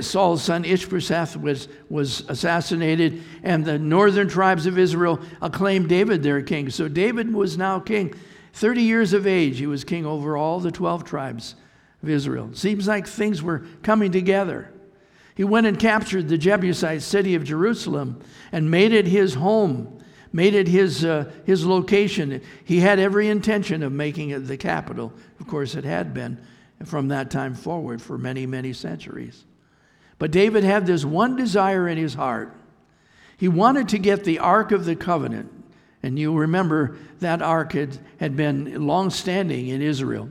Saul's 0.00 0.42
son 0.42 0.64
Ishbosheth 0.64 1.36
was, 1.36 1.68
was 1.88 2.22
assassinated, 2.28 3.22
and 3.44 3.64
the 3.64 3.78
northern 3.78 4.28
tribes 4.28 4.66
of 4.66 4.76
Israel 4.76 5.20
acclaimed 5.40 5.88
David 5.88 6.24
their 6.24 6.42
king. 6.42 6.68
So 6.68 6.88
David 6.88 7.32
was 7.32 7.56
now 7.56 7.78
king. 7.78 8.12
30 8.54 8.82
years 8.82 9.12
of 9.12 9.26
age, 9.26 9.58
he 9.58 9.66
was 9.68 9.84
king 9.84 10.04
over 10.04 10.36
all 10.36 10.58
the 10.58 10.72
12 10.72 11.04
tribes 11.04 11.54
of 12.02 12.08
Israel. 12.08 12.50
Seems 12.52 12.88
like 12.88 13.06
things 13.06 13.42
were 13.42 13.64
coming 13.82 14.12
together. 14.12 14.72
He 15.34 15.44
went 15.44 15.66
and 15.66 15.78
captured 15.78 16.28
the 16.28 16.38
Jebusite 16.38 17.02
city 17.02 17.34
of 17.34 17.44
Jerusalem 17.44 18.20
and 18.50 18.70
made 18.70 18.92
it 18.92 19.06
his 19.06 19.34
home, 19.34 20.02
made 20.32 20.54
it 20.54 20.68
his, 20.68 21.04
uh, 21.04 21.30
his 21.44 21.64
location. 21.64 22.42
He 22.64 22.80
had 22.80 22.98
every 22.98 23.28
intention 23.28 23.82
of 23.82 23.92
making 23.92 24.30
it 24.30 24.40
the 24.40 24.56
capital. 24.56 25.12
Of 25.40 25.46
course, 25.46 25.74
it 25.74 25.84
had 25.84 26.12
been 26.12 26.38
from 26.84 27.08
that 27.08 27.30
time 27.30 27.54
forward 27.54 28.02
for 28.02 28.18
many, 28.18 28.44
many 28.44 28.72
centuries. 28.72 29.44
But 30.18 30.30
David 30.30 30.64
had 30.64 30.86
this 30.86 31.04
one 31.04 31.36
desire 31.36 31.88
in 31.88 31.96
his 31.96 32.14
heart. 32.14 32.54
He 33.36 33.48
wanted 33.48 33.88
to 33.88 33.98
get 33.98 34.24
the 34.24 34.38
Ark 34.38 34.70
of 34.70 34.84
the 34.84 34.96
Covenant. 34.96 35.50
And 36.02 36.18
you 36.18 36.36
remember 36.36 36.96
that 37.20 37.42
ark 37.42 37.72
had, 37.72 37.98
had 38.18 38.36
been 38.36 38.86
long 38.86 39.10
standing 39.10 39.68
in 39.68 39.80
Israel. 39.80 40.28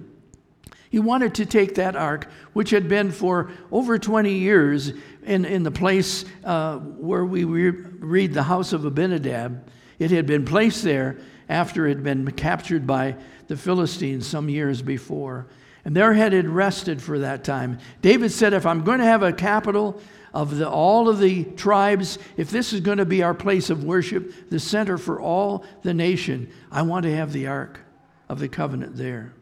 He 0.91 0.99
wanted 0.99 1.35
to 1.35 1.45
take 1.45 1.75
that 1.75 1.95
ark, 1.95 2.27
which 2.51 2.69
had 2.69 2.89
been 2.89 3.11
for 3.13 3.49
over 3.71 3.97
20 3.97 4.33
years 4.33 4.91
in, 5.23 5.45
in 5.45 5.63
the 5.63 5.71
place 5.71 6.25
uh, 6.43 6.79
where 6.79 7.23
we 7.23 7.45
re- 7.45 7.69
read 7.69 8.33
the 8.33 8.43
house 8.43 8.73
of 8.73 8.83
Abinadab. 8.83 9.69
It 9.99 10.11
had 10.11 10.25
been 10.25 10.43
placed 10.43 10.83
there 10.83 11.17
after 11.47 11.87
it 11.87 11.95
had 11.95 12.03
been 12.03 12.29
captured 12.31 12.85
by 12.85 13.15
the 13.47 13.55
Philistines 13.55 14.27
some 14.27 14.49
years 14.49 14.81
before. 14.81 15.47
And 15.85 15.95
there 15.95 16.13
had 16.13 16.33
it 16.33 16.45
rested 16.45 17.01
for 17.01 17.19
that 17.19 17.45
time. 17.45 17.79
David 18.01 18.33
said, 18.33 18.51
If 18.51 18.65
I'm 18.65 18.83
going 18.83 18.99
to 18.99 19.05
have 19.05 19.23
a 19.23 19.31
capital 19.31 19.97
of 20.33 20.57
the, 20.57 20.69
all 20.69 21.07
of 21.07 21.19
the 21.19 21.45
tribes, 21.45 22.19
if 22.35 22.51
this 22.51 22.73
is 22.73 22.81
going 22.81 22.97
to 22.97 23.05
be 23.05 23.23
our 23.23 23.33
place 23.33 23.69
of 23.69 23.85
worship, 23.85 24.49
the 24.49 24.59
center 24.59 24.97
for 24.97 25.21
all 25.21 25.63
the 25.83 25.93
nation, 25.93 26.51
I 26.69 26.81
want 26.81 27.03
to 27.03 27.15
have 27.15 27.31
the 27.31 27.47
Ark 27.47 27.79
of 28.27 28.39
the 28.39 28.49
Covenant 28.49 28.97
there. 28.97 29.33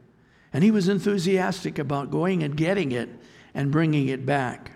And 0.54 0.64
he 0.64 0.72
was 0.72 0.90
enthusiastic 0.90 1.78
about 1.78 2.12
going 2.12 2.44
and 2.44 2.56
getting 2.56 2.92
it 2.92 3.10
and 3.54 3.72
bringing 3.72 4.08
it 4.08 4.26
back. 4.26 4.72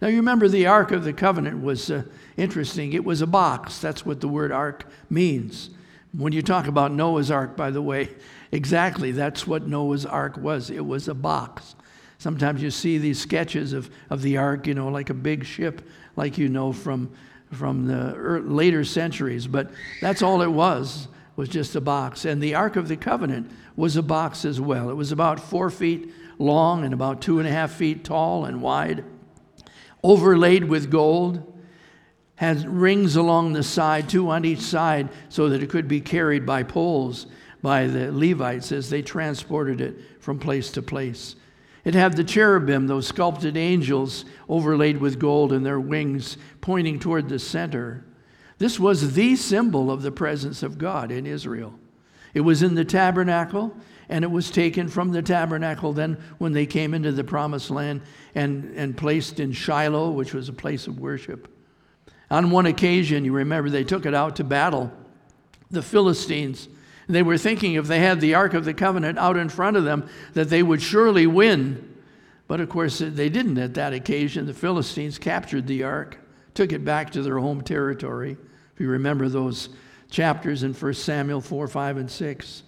Now, 0.00 0.08
you 0.08 0.16
remember 0.16 0.48
the 0.48 0.66
Ark 0.66 0.92
of 0.92 1.04
the 1.04 1.12
Covenant 1.12 1.62
was 1.62 1.90
uh, 1.90 2.02
interesting. 2.36 2.92
It 2.92 3.04
was 3.04 3.20
a 3.20 3.26
box. 3.26 3.78
That's 3.78 4.04
what 4.04 4.20
the 4.20 4.28
word 4.28 4.52
ark 4.52 4.86
means. 5.08 5.70
When 6.12 6.32
you 6.32 6.42
talk 6.42 6.66
about 6.66 6.92
Noah's 6.92 7.30
Ark, 7.30 7.56
by 7.56 7.70
the 7.70 7.82
way, 7.82 8.10
exactly 8.52 9.12
that's 9.12 9.46
what 9.46 9.66
Noah's 9.66 10.06
Ark 10.06 10.36
was. 10.36 10.70
It 10.70 10.84
was 10.84 11.08
a 11.08 11.14
box. 11.14 11.74
Sometimes 12.18 12.62
you 12.62 12.70
see 12.70 12.98
these 12.98 13.20
sketches 13.20 13.72
of, 13.72 13.90
of 14.08 14.22
the 14.22 14.38
ark, 14.38 14.66
you 14.66 14.74
know, 14.74 14.88
like 14.88 15.10
a 15.10 15.14
big 15.14 15.44
ship, 15.44 15.86
like 16.16 16.38
you 16.38 16.48
know 16.48 16.72
from, 16.72 17.10
from 17.52 17.86
the 17.86 18.14
later 18.46 18.84
centuries. 18.84 19.46
But 19.46 19.70
that's 20.00 20.22
all 20.22 20.40
it 20.40 20.50
was, 20.50 21.08
was 21.36 21.48
just 21.48 21.74
a 21.74 21.80
box. 21.80 22.24
And 22.24 22.42
the 22.42 22.54
Ark 22.54 22.76
of 22.76 22.88
the 22.88 22.96
Covenant 22.96 23.50
was 23.76 23.96
a 23.96 24.02
box 24.02 24.44
as 24.44 24.60
well. 24.60 24.90
It 24.90 24.94
was 24.94 25.12
about 25.12 25.40
four 25.40 25.70
feet 25.70 26.12
long 26.38 26.84
and 26.84 26.94
about 26.94 27.22
two 27.22 27.38
and 27.38 27.48
a 27.48 27.50
half 27.50 27.72
feet 27.72 28.04
tall 28.04 28.44
and 28.44 28.60
wide, 28.60 29.04
overlaid 30.02 30.64
with 30.64 30.90
gold, 30.90 31.52
had 32.36 32.68
rings 32.68 33.16
along 33.16 33.52
the 33.52 33.62
side, 33.62 34.08
two 34.08 34.28
on 34.30 34.44
each 34.44 34.60
side, 34.60 35.08
so 35.28 35.48
that 35.48 35.62
it 35.62 35.70
could 35.70 35.86
be 35.86 36.00
carried 36.00 36.44
by 36.44 36.62
poles 36.62 37.26
by 37.62 37.86
the 37.86 38.12
Levites 38.12 38.72
as 38.72 38.90
they 38.90 39.00
transported 39.00 39.80
it 39.80 39.96
from 40.20 40.38
place 40.38 40.70
to 40.72 40.82
place. 40.82 41.36
It 41.84 41.94
had 41.94 42.16
the 42.16 42.24
cherubim, 42.24 42.86
those 42.86 43.06
sculpted 43.06 43.56
angels 43.56 44.24
overlaid 44.48 44.98
with 44.98 45.18
gold 45.18 45.52
and 45.52 45.64
their 45.64 45.80
wings 45.80 46.36
pointing 46.60 46.98
toward 46.98 47.28
the 47.28 47.38
center. 47.38 48.04
This 48.64 48.80
was 48.80 49.12
the 49.12 49.36
symbol 49.36 49.90
of 49.90 50.00
the 50.00 50.10
presence 50.10 50.62
of 50.62 50.78
God 50.78 51.12
in 51.12 51.26
Israel. 51.26 51.78
It 52.32 52.40
was 52.40 52.62
in 52.62 52.74
the 52.74 52.84
tabernacle, 52.86 53.76
and 54.08 54.24
it 54.24 54.30
was 54.30 54.50
taken 54.50 54.88
from 54.88 55.12
the 55.12 55.20
tabernacle 55.20 55.92
then 55.92 56.16
when 56.38 56.54
they 56.54 56.64
came 56.64 56.94
into 56.94 57.12
the 57.12 57.24
promised 57.24 57.70
land 57.70 58.00
and, 58.34 58.72
and 58.74 58.96
placed 58.96 59.38
in 59.38 59.52
Shiloh, 59.52 60.12
which 60.12 60.32
was 60.32 60.48
a 60.48 60.54
place 60.54 60.86
of 60.86 60.98
worship. 60.98 61.46
On 62.30 62.50
one 62.50 62.64
occasion, 62.64 63.26
you 63.26 63.34
remember, 63.34 63.68
they 63.68 63.84
took 63.84 64.06
it 64.06 64.14
out 64.14 64.36
to 64.36 64.44
battle. 64.44 64.90
The 65.70 65.82
Philistines, 65.82 66.66
they 67.06 67.22
were 67.22 67.36
thinking 67.36 67.74
if 67.74 67.86
they 67.86 68.00
had 68.00 68.22
the 68.22 68.34
Ark 68.34 68.54
of 68.54 68.64
the 68.64 68.72
Covenant 68.72 69.18
out 69.18 69.36
in 69.36 69.50
front 69.50 69.76
of 69.76 69.84
them, 69.84 70.08
that 70.32 70.48
they 70.48 70.62
would 70.62 70.80
surely 70.80 71.26
win. 71.26 71.96
But 72.48 72.60
of 72.60 72.70
course, 72.70 73.00
they 73.00 73.28
didn't 73.28 73.58
at 73.58 73.74
that 73.74 73.92
occasion. 73.92 74.46
The 74.46 74.54
Philistines 74.54 75.18
captured 75.18 75.66
the 75.66 75.82
ark, 75.82 76.18
took 76.54 76.72
it 76.72 76.82
back 76.82 77.10
to 77.10 77.20
their 77.20 77.38
home 77.38 77.60
territory. 77.60 78.38
If 78.74 78.80
you 78.80 78.88
remember 78.88 79.28
those 79.28 79.68
chapters 80.10 80.62
in 80.62 80.74
1 80.74 80.94
Samuel 80.94 81.40
4, 81.40 81.68
5, 81.68 81.96
and 81.96 82.10
6, 82.10 82.62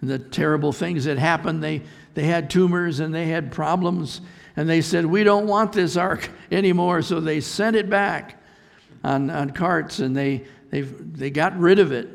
and 0.00 0.10
the 0.10 0.18
terrible 0.18 0.72
things 0.72 1.04
that 1.04 1.18
happened, 1.18 1.62
they, 1.62 1.82
they 2.14 2.24
had 2.24 2.50
tumors 2.50 3.00
and 3.00 3.14
they 3.14 3.26
had 3.26 3.50
problems. 3.50 4.20
And 4.56 4.68
they 4.68 4.80
said, 4.80 5.06
We 5.06 5.24
don't 5.24 5.46
want 5.46 5.72
this 5.72 5.96
ark 5.96 6.30
anymore. 6.50 7.02
So 7.02 7.20
they 7.20 7.40
sent 7.40 7.76
it 7.76 7.90
back 7.90 8.40
on, 9.02 9.30
on 9.30 9.50
carts 9.50 9.98
and 9.98 10.16
they, 10.16 10.44
they, 10.70 10.82
they 10.82 11.30
got 11.30 11.58
rid 11.58 11.78
of 11.78 11.92
it. 11.92 12.10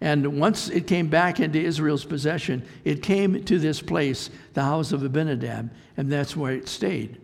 And 0.00 0.38
once 0.38 0.68
it 0.68 0.86
came 0.86 1.08
back 1.08 1.40
into 1.40 1.58
Israel's 1.58 2.04
possession, 2.04 2.66
it 2.84 3.02
came 3.02 3.44
to 3.44 3.58
this 3.58 3.80
place, 3.80 4.28
the 4.52 4.62
house 4.62 4.92
of 4.92 5.02
Abinadab, 5.02 5.70
and 5.96 6.12
that's 6.12 6.36
where 6.36 6.52
it 6.52 6.68
stayed 6.68 7.18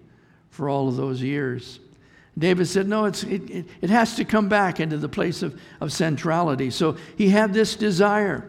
for 0.48 0.70
all 0.70 0.88
of 0.88 0.96
those 0.96 1.20
years. 1.20 1.80
David 2.38 2.66
said, 2.66 2.88
No, 2.88 3.04
it, 3.04 3.22
it, 3.24 3.66
it 3.80 3.90
has 3.90 4.16
to 4.16 4.24
come 4.24 4.48
back 4.48 4.80
into 4.80 4.96
the 4.96 5.08
place 5.08 5.42
of, 5.42 5.60
of 5.80 5.92
centrality. 5.92 6.70
So 6.70 6.96
he 7.16 7.28
had 7.28 7.52
this 7.52 7.76
desire. 7.76 8.48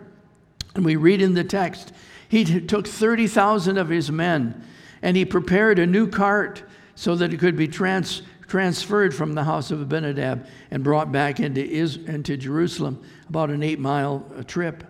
And 0.75 0.85
we 0.85 0.95
read 0.95 1.21
in 1.21 1.33
the 1.33 1.43
text, 1.43 1.93
he 2.27 2.43
t- 2.45 2.61
took 2.61 2.87
30,000 2.87 3.77
of 3.77 3.89
his 3.89 4.11
men 4.11 4.65
and 5.01 5.15
he 5.17 5.25
prepared 5.25 5.79
a 5.79 5.85
new 5.85 6.07
cart 6.07 6.63
so 6.95 7.15
that 7.15 7.33
it 7.33 7.39
could 7.39 7.57
be 7.57 7.67
trans- 7.67 8.23
transferred 8.47 9.13
from 9.13 9.33
the 9.33 9.43
house 9.43 9.69
of 9.69 9.81
Abinadab 9.81 10.47
and 10.71 10.83
brought 10.83 11.11
back 11.11 11.39
into, 11.39 11.63
Is- 11.63 11.97
into 11.97 12.37
Jerusalem, 12.37 13.03
about 13.27 13.49
an 13.49 13.61
eight 13.61 13.79
mile 13.79 14.25
uh, 14.35 14.43
trip. 14.43 14.83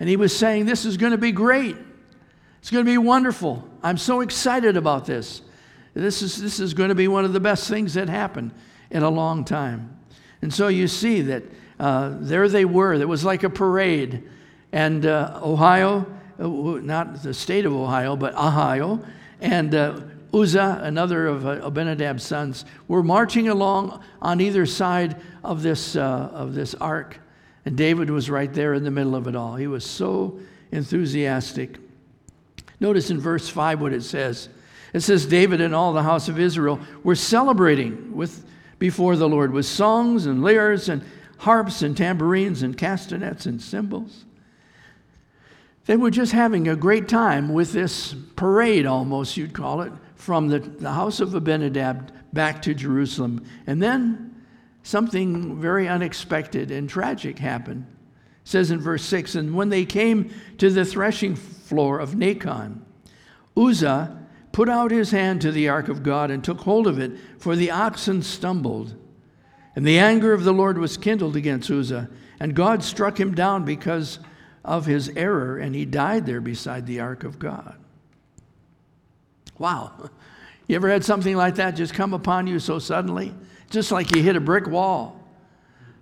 And 0.00 0.08
he 0.08 0.16
was 0.16 0.34
saying, 0.34 0.64
This 0.64 0.84
is 0.84 0.96
going 0.96 1.12
to 1.12 1.18
be 1.18 1.32
great. 1.32 1.76
It's 2.60 2.70
going 2.70 2.84
to 2.84 2.90
be 2.90 2.98
wonderful. 2.98 3.68
I'm 3.82 3.98
so 3.98 4.20
excited 4.20 4.76
about 4.76 5.04
this. 5.04 5.42
This 5.94 6.22
is, 6.22 6.40
this 6.40 6.58
is 6.58 6.74
going 6.74 6.88
to 6.88 6.94
be 6.94 7.08
one 7.08 7.24
of 7.24 7.32
the 7.32 7.40
best 7.40 7.68
things 7.68 7.94
that 7.94 8.08
happened 8.08 8.52
in 8.90 9.02
a 9.02 9.10
long 9.10 9.44
time. 9.44 9.98
And 10.40 10.52
so 10.52 10.68
you 10.68 10.88
see 10.88 11.22
that 11.22 11.44
uh, 11.78 12.16
there 12.20 12.48
they 12.48 12.64
were. 12.64 12.94
It 12.94 13.08
was 13.08 13.24
like 13.24 13.42
a 13.42 13.50
parade. 13.50 14.28
And 14.72 15.04
uh, 15.04 15.40
Ohio, 15.42 16.06
uh, 16.38 16.48
not 16.48 17.22
the 17.22 17.34
state 17.34 17.66
of 17.66 17.72
Ohio, 17.72 18.16
but 18.16 18.34
Ohio, 18.34 19.04
and 19.40 19.74
uh, 19.74 20.00
Uzzah, 20.32 20.80
another 20.82 21.26
of 21.26 21.46
uh, 21.46 21.56
Abinadab's 21.56 22.22
sons, 22.22 22.64
were 22.88 23.02
marching 23.02 23.48
along 23.48 24.02
on 24.22 24.40
either 24.40 24.64
side 24.64 25.20
of 25.44 25.62
this, 25.62 25.94
uh, 25.94 26.30
of 26.32 26.54
this 26.54 26.74
ark. 26.76 27.18
And 27.64 27.76
David 27.76 28.08
was 28.08 28.30
right 28.30 28.52
there 28.52 28.74
in 28.74 28.82
the 28.82 28.90
middle 28.90 29.14
of 29.14 29.26
it 29.26 29.36
all. 29.36 29.56
He 29.56 29.66
was 29.66 29.84
so 29.84 30.40
enthusiastic. 30.70 31.78
Notice 32.80 33.10
in 33.10 33.20
verse 33.20 33.48
5 33.48 33.80
what 33.80 33.92
it 33.92 34.02
says. 34.02 34.48
It 34.92 35.00
says, 35.00 35.26
David 35.26 35.60
and 35.60 35.74
all 35.74 35.92
the 35.92 36.02
house 36.02 36.28
of 36.28 36.38
Israel 36.38 36.80
were 37.02 37.14
celebrating 37.14 38.14
with, 38.14 38.44
before 38.78 39.16
the 39.16 39.28
Lord 39.28 39.52
with 39.52 39.66
songs 39.66 40.26
and 40.26 40.42
lyres 40.42 40.88
and 40.88 41.02
harps 41.38 41.82
and 41.82 41.96
tambourines 41.96 42.62
and 42.62 42.76
castanets 42.76 43.46
and 43.46 43.60
cymbals. 43.60 44.24
They 45.86 45.96
were 45.96 46.10
just 46.10 46.32
having 46.32 46.68
a 46.68 46.76
great 46.76 47.08
time 47.08 47.52
with 47.52 47.72
this 47.72 48.14
parade, 48.36 48.86
almost, 48.86 49.36
you'd 49.36 49.52
call 49.52 49.80
it, 49.80 49.92
from 50.14 50.48
the, 50.48 50.60
the 50.60 50.92
house 50.92 51.18
of 51.18 51.34
Abinadab 51.34 52.12
back 52.32 52.62
to 52.62 52.74
Jerusalem. 52.74 53.44
And 53.66 53.82
then 53.82 54.44
something 54.84 55.60
very 55.60 55.88
unexpected 55.88 56.70
and 56.70 56.88
tragic 56.88 57.38
happened. 57.38 57.86
It 58.44 58.48
says 58.48 58.70
in 58.70 58.80
verse 58.80 59.04
6 59.04 59.34
And 59.34 59.54
when 59.54 59.70
they 59.70 59.84
came 59.84 60.32
to 60.58 60.70
the 60.70 60.84
threshing 60.84 61.34
floor 61.34 61.98
of 61.98 62.10
Nacon, 62.10 62.82
Uzzah 63.56 64.21
put 64.52 64.68
out 64.68 64.90
his 64.90 65.10
hand 65.10 65.40
to 65.40 65.50
the 65.50 65.68
ark 65.68 65.88
of 65.88 66.02
God 66.02 66.30
and 66.30 66.44
took 66.44 66.60
hold 66.60 66.86
of 66.86 66.98
it, 66.98 67.12
for 67.38 67.56
the 67.56 67.70
oxen 67.70 68.22
stumbled. 68.22 68.94
And 69.74 69.86
the 69.86 69.98
anger 69.98 70.32
of 70.32 70.44
the 70.44 70.52
Lord 70.52 70.78
was 70.78 70.96
kindled 70.96 71.34
against 71.34 71.70
Uzzah, 71.70 72.10
and 72.38 72.54
God 72.54 72.84
struck 72.84 73.18
him 73.18 73.34
down 73.34 73.64
because 73.64 74.18
of 74.64 74.86
his 74.86 75.08
error, 75.16 75.58
and 75.58 75.74
he 75.74 75.84
died 75.84 76.26
there 76.26 76.40
beside 76.40 76.86
the 76.86 77.00
ark 77.00 77.24
of 77.24 77.38
God. 77.38 77.76
Wow. 79.58 80.10
You 80.66 80.76
ever 80.76 80.90
had 80.90 81.04
something 81.04 81.36
like 81.36 81.56
that 81.56 81.72
just 81.72 81.94
come 81.94 82.14
upon 82.14 82.46
you 82.46 82.58
so 82.58 82.78
suddenly? 82.78 83.34
Just 83.70 83.90
like 83.90 84.14
you 84.14 84.22
hit 84.22 84.36
a 84.36 84.40
brick 84.40 84.66
wall. 84.66 85.18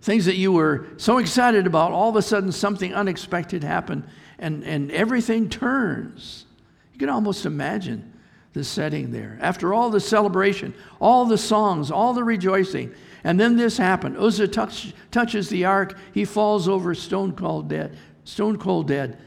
Things 0.03 0.25
that 0.27 0.37
you 0.37 0.53
were 0.53 0.89
so 0.97 1.19
excited 1.19 1.67
about, 1.67 1.93
all 1.93 2.09
of 2.09 2.17
a 2.17 2.23
sudden 2.23 2.53
something 2.53 2.95
unexpected 2.95 3.63
happened, 3.63 4.05
and, 4.39 4.65
and 4.65 4.91
everything 4.91 5.49
turns. 5.49 6.47
You 6.93 6.99
can 6.99 7.11
almost 7.11 7.47
imagine 7.47 8.10
the 8.53 8.65
setting 8.65 9.11
there. 9.13 9.39
After 9.41 9.73
all 9.73 9.91
the 9.91 10.01
celebration, 10.01 10.75
all 11.01 11.25
the 11.25 11.39
songs, 11.39 11.91
all 11.91 12.13
the 12.15 12.25
rejoicing, 12.25 12.93
and 13.23 13.39
then 13.39 13.57
this 13.57 13.77
happened. 13.77 14.17
Uzzah 14.17 14.49
touch, 14.49 14.93
touches 15.11 15.49
the 15.49 15.65
ark, 15.65 15.97
he 16.13 16.25
falls 16.25 16.69
over 16.69 16.95
stone 16.95 17.33
cold 17.33 17.69
dead, 17.69 17.97
stone 18.25 18.59
cold 18.59 18.89
dead, 18.89 19.19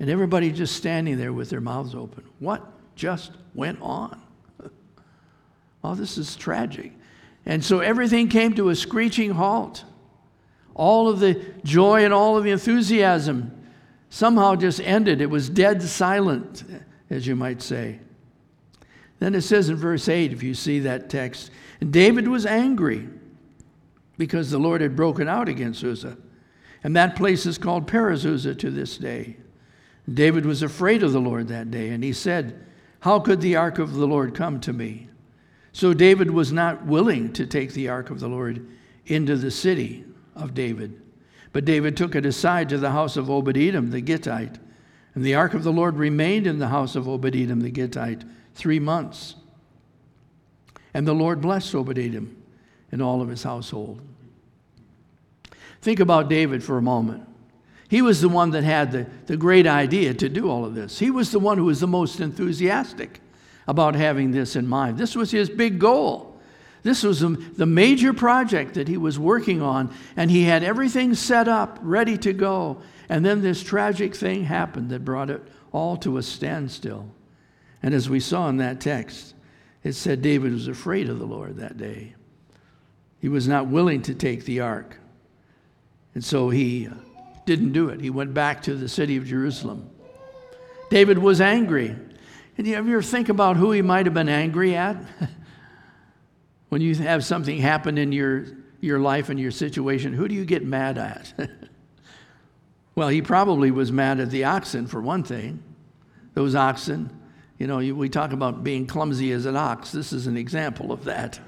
and 0.00 0.08
everybody 0.08 0.50
just 0.50 0.76
standing 0.76 1.18
there 1.18 1.32
with 1.32 1.50
their 1.50 1.60
mouths 1.60 1.94
open. 1.94 2.24
What 2.38 2.64
just 2.96 3.32
went 3.54 3.80
on? 3.82 4.20
oh, 5.84 5.94
this 5.94 6.16
is 6.16 6.36
tragic. 6.36 6.92
And 7.46 7.62
so 7.62 7.80
everything 7.80 8.28
came 8.28 8.54
to 8.54 8.70
a 8.70 8.74
screeching 8.74 9.32
halt. 9.32 9.84
All 10.74 11.08
of 11.08 11.20
the 11.20 11.40
joy 11.62 12.04
and 12.04 12.14
all 12.14 12.36
of 12.36 12.44
the 12.44 12.50
enthusiasm 12.50 13.52
somehow 14.08 14.56
just 14.56 14.80
ended. 14.80 15.20
It 15.20 15.30
was 15.30 15.48
dead 15.48 15.82
silent, 15.82 16.64
as 17.10 17.26
you 17.26 17.36
might 17.36 17.62
say. 17.62 18.00
Then 19.24 19.34
it 19.34 19.40
says 19.40 19.70
in 19.70 19.76
verse 19.76 20.06
8, 20.06 20.34
if 20.34 20.42
you 20.42 20.52
see 20.52 20.80
that 20.80 21.08
text, 21.08 21.50
and 21.80 21.90
David 21.90 22.28
was 22.28 22.44
angry 22.44 23.08
because 24.18 24.50
the 24.50 24.58
Lord 24.58 24.82
had 24.82 24.94
broken 24.94 25.28
out 25.28 25.48
against 25.48 25.82
Uzzah. 25.82 26.18
And 26.82 26.94
that 26.94 27.16
place 27.16 27.46
is 27.46 27.56
called 27.56 27.88
Perez-uzzah 27.88 28.54
to 28.56 28.70
this 28.70 28.98
day. 28.98 29.38
David 30.12 30.44
was 30.44 30.62
afraid 30.62 31.02
of 31.02 31.12
the 31.12 31.22
Lord 31.22 31.48
that 31.48 31.70
day, 31.70 31.88
and 31.88 32.04
he 32.04 32.12
said, 32.12 32.66
How 33.00 33.18
could 33.18 33.40
the 33.40 33.56
ark 33.56 33.78
of 33.78 33.94
the 33.94 34.06
Lord 34.06 34.34
come 34.34 34.60
to 34.60 34.74
me? 34.74 35.08
So 35.72 35.94
David 35.94 36.30
was 36.30 36.52
not 36.52 36.84
willing 36.84 37.32
to 37.32 37.46
take 37.46 37.72
the 37.72 37.88
ark 37.88 38.10
of 38.10 38.20
the 38.20 38.28
Lord 38.28 38.68
into 39.06 39.38
the 39.38 39.50
city 39.50 40.04
of 40.36 40.52
David. 40.52 41.00
But 41.54 41.64
David 41.64 41.96
took 41.96 42.14
it 42.14 42.26
aside 42.26 42.68
to 42.68 42.76
the 42.76 42.90
house 42.90 43.16
of 43.16 43.30
Obed 43.30 43.56
Edom 43.56 43.90
the 43.90 44.02
Gittite. 44.02 44.58
And 45.14 45.24
the 45.24 45.34
ark 45.34 45.54
of 45.54 45.64
the 45.64 45.72
Lord 45.72 45.96
remained 45.96 46.46
in 46.46 46.58
the 46.58 46.68
house 46.68 46.94
of 46.94 47.08
Obed 47.08 47.34
Edom 47.34 47.60
the 47.60 47.70
Gittite 47.70 48.22
three 48.54 48.78
months. 48.78 49.34
And 50.92 51.06
the 51.06 51.14
Lord 51.14 51.40
blessed 51.40 51.74
Obadiah 51.74 52.22
and 52.92 53.02
all 53.02 53.20
of 53.20 53.28
his 53.28 53.42
household. 53.42 54.00
Think 55.82 56.00
about 56.00 56.28
David 56.28 56.62
for 56.62 56.78
a 56.78 56.82
moment. 56.82 57.28
He 57.88 58.00
was 58.00 58.20
the 58.20 58.28
one 58.28 58.50
that 58.52 58.64
had 58.64 58.92
the, 58.92 59.06
the 59.26 59.36
great 59.36 59.66
idea 59.66 60.14
to 60.14 60.28
do 60.28 60.48
all 60.48 60.64
of 60.64 60.74
this. 60.74 60.98
He 60.98 61.10
was 61.10 61.30
the 61.30 61.38
one 61.38 61.58
who 61.58 61.66
was 61.66 61.80
the 61.80 61.86
most 61.86 62.20
enthusiastic 62.20 63.20
about 63.66 63.94
having 63.94 64.30
this 64.30 64.56
in 64.56 64.66
mind. 64.66 64.98
This 64.98 65.14
was 65.14 65.30
his 65.30 65.50
big 65.50 65.78
goal. 65.78 66.40
This 66.82 67.02
was 67.02 67.20
the 67.20 67.66
major 67.66 68.12
project 68.12 68.74
that 68.74 68.88
he 68.88 68.98
was 68.98 69.18
working 69.18 69.62
on, 69.62 69.94
and 70.16 70.30
he 70.30 70.44
had 70.44 70.62
everything 70.62 71.14
set 71.14 71.48
up, 71.48 71.78
ready 71.82 72.18
to 72.18 72.32
go. 72.32 72.82
And 73.08 73.24
then 73.24 73.42
this 73.42 73.62
tragic 73.62 74.14
thing 74.14 74.44
happened 74.44 74.90
that 74.90 75.04
brought 75.04 75.30
it 75.30 75.42
all 75.72 75.96
to 75.98 76.18
a 76.18 76.22
standstill. 76.22 77.08
And 77.84 77.92
as 77.92 78.08
we 78.08 78.18
saw 78.18 78.48
in 78.48 78.56
that 78.56 78.80
text, 78.80 79.34
it 79.82 79.92
said 79.92 80.22
David 80.22 80.54
was 80.54 80.68
afraid 80.68 81.10
of 81.10 81.18
the 81.18 81.26
Lord 81.26 81.58
that 81.58 81.76
day. 81.76 82.14
He 83.20 83.28
was 83.28 83.46
not 83.46 83.66
willing 83.66 84.00
to 84.02 84.14
take 84.14 84.46
the 84.46 84.60
ark. 84.60 84.98
And 86.14 86.24
so 86.24 86.48
he 86.48 86.88
didn't 87.44 87.72
do 87.72 87.90
it. 87.90 88.00
He 88.00 88.08
went 88.08 88.32
back 88.32 88.62
to 88.62 88.74
the 88.74 88.88
city 88.88 89.18
of 89.18 89.26
Jerusalem. 89.26 89.90
David 90.88 91.18
was 91.18 91.42
angry. 91.42 91.94
And 92.56 92.66
you 92.66 92.74
ever 92.74 93.02
think 93.02 93.28
about 93.28 93.58
who 93.58 93.70
he 93.72 93.82
might 93.82 94.06
have 94.06 94.14
been 94.14 94.30
angry 94.30 94.74
at? 94.74 94.96
when 96.70 96.80
you 96.80 96.94
have 96.94 97.22
something 97.22 97.58
happen 97.58 97.98
in 97.98 98.12
your, 98.12 98.46
your 98.80 98.98
life 98.98 99.28
and 99.28 99.38
your 99.38 99.50
situation, 99.50 100.14
who 100.14 100.26
do 100.26 100.34
you 100.34 100.46
get 100.46 100.64
mad 100.64 100.96
at? 100.96 101.34
well, 102.94 103.08
he 103.08 103.20
probably 103.20 103.70
was 103.70 103.92
mad 103.92 104.20
at 104.20 104.30
the 104.30 104.44
oxen, 104.44 104.86
for 104.86 105.02
one 105.02 105.22
thing. 105.22 105.62
Those 106.32 106.54
oxen, 106.54 107.20
you 107.58 107.66
know, 107.66 107.78
we 107.78 108.08
talk 108.08 108.32
about 108.32 108.64
being 108.64 108.86
clumsy 108.86 109.32
as 109.32 109.46
an 109.46 109.56
ox. 109.56 109.92
This 109.92 110.12
is 110.12 110.26
an 110.26 110.36
example 110.36 110.92
of 110.92 111.04
that. 111.04 111.38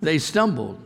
They 0.00 0.18
stumbled. 0.18 0.80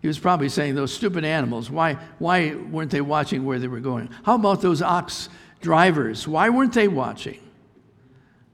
He 0.00 0.08
was 0.08 0.18
probably 0.18 0.48
saying, 0.48 0.74
Those 0.74 0.92
stupid 0.92 1.24
animals, 1.24 1.70
why, 1.70 1.94
why 2.18 2.54
weren't 2.54 2.90
they 2.90 3.00
watching 3.00 3.44
where 3.44 3.58
they 3.58 3.68
were 3.68 3.80
going? 3.80 4.10
How 4.24 4.34
about 4.34 4.60
those 4.60 4.82
ox 4.82 5.28
drivers? 5.60 6.28
Why 6.28 6.50
weren't 6.50 6.74
they 6.74 6.88
watching? 6.88 7.40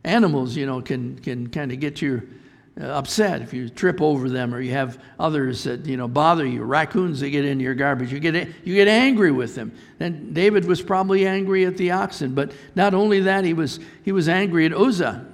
Animals, 0.04 0.56
you 0.56 0.66
know, 0.66 0.80
can, 0.80 1.18
can 1.18 1.48
kind 1.48 1.72
of 1.72 1.80
get 1.80 2.00
you 2.00 2.22
uh, 2.22 2.43
upset 2.80 3.40
if 3.40 3.52
you 3.52 3.68
trip 3.68 4.00
over 4.00 4.28
them 4.28 4.52
or 4.52 4.60
you 4.60 4.72
have 4.72 4.98
others 5.18 5.64
that, 5.64 5.86
you 5.86 5.96
know, 5.96 6.08
bother 6.08 6.44
you. 6.46 6.62
Raccoons 6.62 7.20
that 7.20 7.30
get 7.30 7.44
into 7.44 7.62
your 7.62 7.74
garbage, 7.74 8.12
you 8.12 8.18
get, 8.18 8.34
you 8.64 8.74
get 8.74 8.88
angry 8.88 9.30
with 9.30 9.54
them. 9.54 9.72
And 10.00 10.34
David 10.34 10.64
was 10.64 10.82
probably 10.82 11.26
angry 11.26 11.64
at 11.66 11.76
the 11.76 11.92
oxen, 11.92 12.34
but 12.34 12.52
not 12.74 12.94
only 12.94 13.20
that, 13.20 13.44
he 13.44 13.54
was, 13.54 13.78
he 14.04 14.12
was 14.12 14.28
angry 14.28 14.66
at 14.66 14.72
Uzzah. 14.72 15.24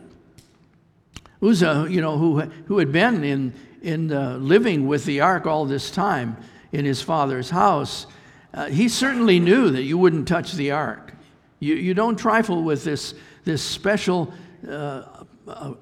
Uzzah, 1.43 1.87
you 1.89 2.03
know, 2.03 2.19
who, 2.19 2.41
who 2.41 2.79
had 2.79 2.93
been 2.93 3.25
in, 3.25 3.55
in 3.83 4.13
uh, 4.13 4.37
living 4.37 4.87
with 4.87 5.07
the 5.07 5.21
ark 5.21 5.47
all 5.47 5.65
this 5.65 5.91
time 5.91 6.37
in 6.73 6.85
his 6.85 7.01
father's 7.01 7.49
house, 7.49 8.07
uh, 8.53 8.67
he 8.67 8.89
certainly 8.89 9.41
knew 9.41 9.71
that 9.71 9.83
you 9.83 9.97
wouldn't 9.97 10.29
touch 10.29 10.53
the 10.53 10.73
ark. 10.73 11.15
You, 11.61 11.75
you 11.75 11.95
don't 11.95 12.17
trifle 12.17 12.63
with 12.63 12.85
this, 12.85 13.15
this 13.51 13.63
special 13.63 14.33
uh, 14.69 15.03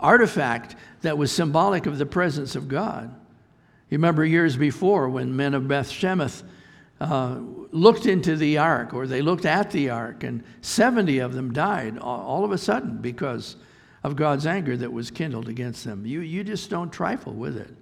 artifact 0.01 0.77
that 1.03 1.19
was 1.19 1.31
symbolic 1.31 1.85
of 1.85 1.99
the 1.99 2.07
presence 2.07 2.57
of 2.57 2.67
God. 2.67 3.15
You 3.91 3.99
remember 3.99 4.25
years 4.25 4.57
before 4.57 5.11
when 5.11 5.37
men 5.37 5.53
of 5.53 5.69
Beth 5.69 5.91
Shemesh 5.91 6.43
uh, 7.01 7.39
looked 7.71 8.07
into 8.07 8.37
the 8.37 8.57
ark 8.57 8.95
or 8.95 9.07
they 9.07 9.21
looked 9.21 9.45
at 9.45 9.71
the 9.71 9.91
ark, 9.91 10.25
and 10.25 10.43
70 10.63 11.19
of 11.19 11.35
them 11.35 11.53
died 11.53 11.99
all 11.99 12.45
of 12.45 12.53
a 12.53 12.59
sudden 12.59 12.99
because 12.99 13.57
of 14.03 14.17
God's 14.17 14.47
anger 14.47 14.77
that 14.77 14.93
was 14.93 15.11
kindled 15.11 15.49
against 15.49 15.85
them. 15.85 16.07
You, 16.07 16.21
you 16.21 16.43
just 16.43 16.71
don't 16.71 16.91
trifle 16.91 17.35
with 17.35 17.57
it. 17.57 17.75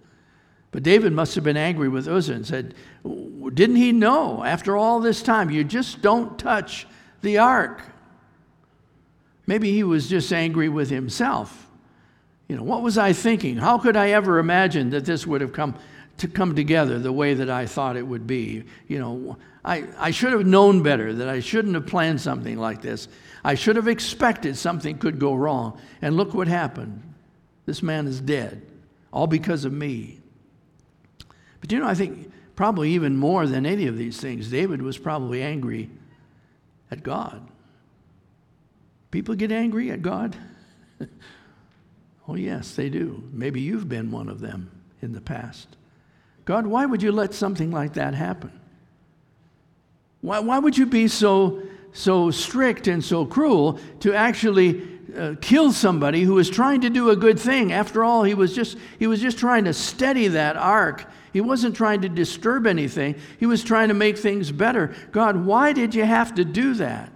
But 0.72 0.82
David 0.82 1.12
must 1.12 1.36
have 1.36 1.44
been 1.44 1.56
angry 1.56 1.88
with 1.88 2.08
Uzzah 2.08 2.34
and 2.34 2.46
said, 2.46 2.74
Didn't 3.04 3.76
he 3.76 3.92
know 3.92 4.42
after 4.42 4.76
all 4.76 4.98
this 4.98 5.22
time, 5.22 5.50
you 5.50 5.62
just 5.62 6.02
don't 6.02 6.38
touch 6.38 6.88
the 7.22 7.38
ark? 7.38 7.82
Maybe 9.46 9.72
he 9.72 9.84
was 9.84 10.08
just 10.08 10.32
angry 10.32 10.68
with 10.68 10.90
himself. 10.90 11.66
You 12.48 12.56
know, 12.56 12.62
what 12.62 12.82
was 12.82 12.98
I 12.98 13.12
thinking? 13.12 13.56
How 13.56 13.78
could 13.78 13.96
I 13.96 14.10
ever 14.10 14.38
imagine 14.38 14.90
that 14.90 15.04
this 15.04 15.26
would 15.26 15.40
have 15.40 15.52
come 15.52 15.76
to 16.18 16.28
come 16.28 16.54
together 16.54 16.98
the 16.98 17.12
way 17.12 17.34
that 17.34 17.50
I 17.50 17.66
thought 17.66 17.96
it 17.96 18.06
would 18.06 18.26
be? 18.26 18.64
You 18.88 18.98
know, 18.98 19.36
I, 19.64 19.84
I 19.98 20.10
should 20.12 20.32
have 20.32 20.46
known 20.46 20.82
better 20.82 21.12
that 21.12 21.28
I 21.28 21.40
shouldn't 21.40 21.74
have 21.74 21.86
planned 21.86 22.20
something 22.20 22.56
like 22.56 22.82
this. 22.82 23.08
I 23.44 23.54
should 23.54 23.76
have 23.76 23.88
expected 23.88 24.56
something 24.56 24.98
could 24.98 25.18
go 25.18 25.34
wrong. 25.34 25.80
And 26.02 26.16
look 26.16 26.34
what 26.34 26.48
happened. 26.48 27.02
This 27.66 27.82
man 27.82 28.06
is 28.06 28.20
dead, 28.20 28.62
all 29.12 29.26
because 29.26 29.64
of 29.64 29.72
me. 29.72 30.20
But 31.60 31.72
you 31.72 31.80
know, 31.80 31.86
I 31.86 31.94
think 31.94 32.30
probably 32.54 32.90
even 32.92 33.16
more 33.16 33.46
than 33.46 33.66
any 33.66 33.88
of 33.88 33.98
these 33.98 34.20
things, 34.20 34.50
David 34.50 34.82
was 34.82 34.98
probably 34.98 35.42
angry 35.42 35.90
at 36.90 37.02
God. 37.02 37.46
People 39.10 39.34
get 39.34 39.52
angry 39.52 39.90
at 39.90 40.02
God? 40.02 40.36
oh, 42.28 42.34
yes, 42.34 42.74
they 42.74 42.88
do. 42.88 43.22
Maybe 43.32 43.60
you've 43.60 43.88
been 43.88 44.10
one 44.10 44.28
of 44.28 44.40
them 44.40 44.70
in 45.02 45.12
the 45.12 45.20
past. 45.20 45.68
God, 46.44 46.66
why 46.66 46.86
would 46.86 47.02
you 47.02 47.12
let 47.12 47.34
something 47.34 47.70
like 47.70 47.94
that 47.94 48.14
happen? 48.14 48.52
Why, 50.20 50.38
why 50.38 50.58
would 50.58 50.76
you 50.76 50.86
be 50.86 51.08
so, 51.08 51.62
so 51.92 52.30
strict 52.30 52.88
and 52.88 53.04
so 53.04 53.24
cruel 53.24 53.78
to 54.00 54.14
actually 54.14 54.82
uh, 55.16 55.34
kill 55.40 55.72
somebody 55.72 56.22
who 56.22 56.34
was 56.34 56.50
trying 56.50 56.80
to 56.82 56.90
do 56.90 57.10
a 57.10 57.16
good 57.16 57.38
thing? 57.38 57.72
After 57.72 58.04
all, 58.04 58.22
he 58.22 58.34
was, 58.34 58.54
just, 58.54 58.76
he 58.98 59.06
was 59.06 59.20
just 59.20 59.38
trying 59.38 59.64
to 59.64 59.72
steady 59.72 60.28
that 60.28 60.56
ark. 60.56 61.04
He 61.32 61.40
wasn't 61.40 61.76
trying 61.76 62.00
to 62.00 62.08
disturb 62.08 62.66
anything, 62.66 63.16
he 63.38 63.46
was 63.46 63.62
trying 63.62 63.88
to 63.88 63.94
make 63.94 64.16
things 64.16 64.50
better. 64.50 64.94
God, 65.12 65.44
why 65.44 65.72
did 65.72 65.94
you 65.94 66.04
have 66.04 66.34
to 66.36 66.44
do 66.44 66.74
that? 66.74 67.12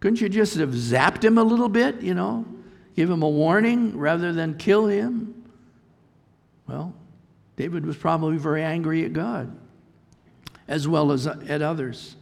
Couldn't 0.00 0.20
you 0.20 0.28
just 0.28 0.56
have 0.56 0.70
zapped 0.70 1.24
him 1.24 1.38
a 1.38 1.44
little 1.44 1.68
bit, 1.68 2.00
you 2.02 2.14
know? 2.14 2.46
Give 2.96 3.10
him 3.10 3.22
a 3.22 3.28
warning 3.28 3.96
rather 3.96 4.32
than 4.32 4.56
kill 4.56 4.86
him? 4.86 5.44
Well, 6.66 6.94
David 7.56 7.84
was 7.86 7.96
probably 7.96 8.38
very 8.38 8.62
angry 8.62 9.04
at 9.04 9.12
God 9.12 9.56
as 10.70 10.86
well 10.86 11.12
as 11.12 11.26
uh, 11.26 11.38
at 11.48 11.60
others. 11.60 12.16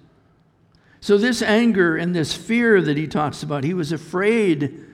So, 1.00 1.16
this 1.16 1.42
anger 1.42 1.96
and 1.96 2.12
this 2.12 2.34
fear 2.34 2.82
that 2.82 2.96
he 2.96 3.06
talks 3.06 3.44
about, 3.44 3.62
he 3.62 3.74
was 3.74 3.92
afraid 3.92 4.84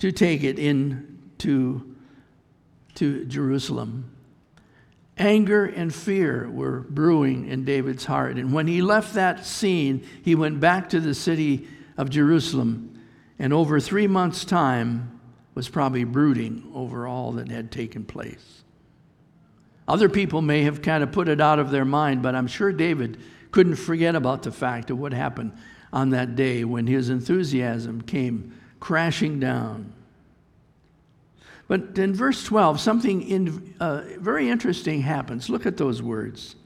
to 0.00 0.12
take 0.12 0.42
it 0.42 0.58
into 0.58 1.94
to 2.96 3.24
Jerusalem. 3.24 4.10
Anger 5.16 5.64
and 5.64 5.94
fear 5.94 6.50
were 6.50 6.80
brewing 6.80 7.46
in 7.46 7.64
David's 7.64 8.04
heart. 8.04 8.36
And 8.36 8.52
when 8.52 8.66
he 8.66 8.82
left 8.82 9.14
that 9.14 9.46
scene, 9.46 10.06
he 10.22 10.34
went 10.34 10.60
back 10.60 10.90
to 10.90 11.00
the 11.00 11.14
city 11.14 11.66
of 11.96 12.10
Jerusalem, 12.10 13.00
and 13.38 13.52
over 13.52 13.80
three 13.80 14.06
months' 14.06 14.44
time 14.44 15.20
was 15.54 15.68
probably 15.68 16.04
brooding 16.04 16.70
over 16.74 17.06
all 17.06 17.32
that 17.32 17.50
had 17.50 17.72
taken 17.72 18.04
place. 18.04 18.62
Other 19.88 20.08
people 20.08 20.42
may 20.42 20.62
have 20.62 20.82
kind 20.82 21.02
of 21.02 21.12
put 21.12 21.28
it 21.28 21.40
out 21.40 21.58
of 21.58 21.70
their 21.70 21.84
mind, 21.84 22.22
but 22.22 22.34
I'm 22.34 22.46
sure 22.46 22.72
David 22.72 23.18
couldn't 23.52 23.76
forget 23.76 24.14
about 24.14 24.42
the 24.42 24.52
fact 24.52 24.90
of 24.90 24.98
what 24.98 25.12
happened 25.12 25.52
on 25.92 26.10
that 26.10 26.36
day 26.36 26.64
when 26.64 26.86
his 26.86 27.08
enthusiasm 27.08 28.02
came 28.02 28.52
crashing 28.80 29.40
down. 29.40 29.92
But 31.68 31.98
in 31.98 32.14
verse 32.14 32.44
12, 32.44 32.80
something 32.80 33.22
in, 33.22 33.74
uh, 33.80 34.02
very 34.18 34.48
interesting 34.48 35.02
happens. 35.02 35.48
Look 35.48 35.66
at 35.66 35.76
those 35.76 36.02
words. 36.02 36.56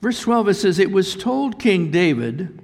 Verse 0.00 0.20
12, 0.20 0.48
it 0.48 0.54
says, 0.54 0.78
It 0.78 0.92
was 0.92 1.16
told 1.16 1.58
King 1.58 1.90
David 1.90 2.60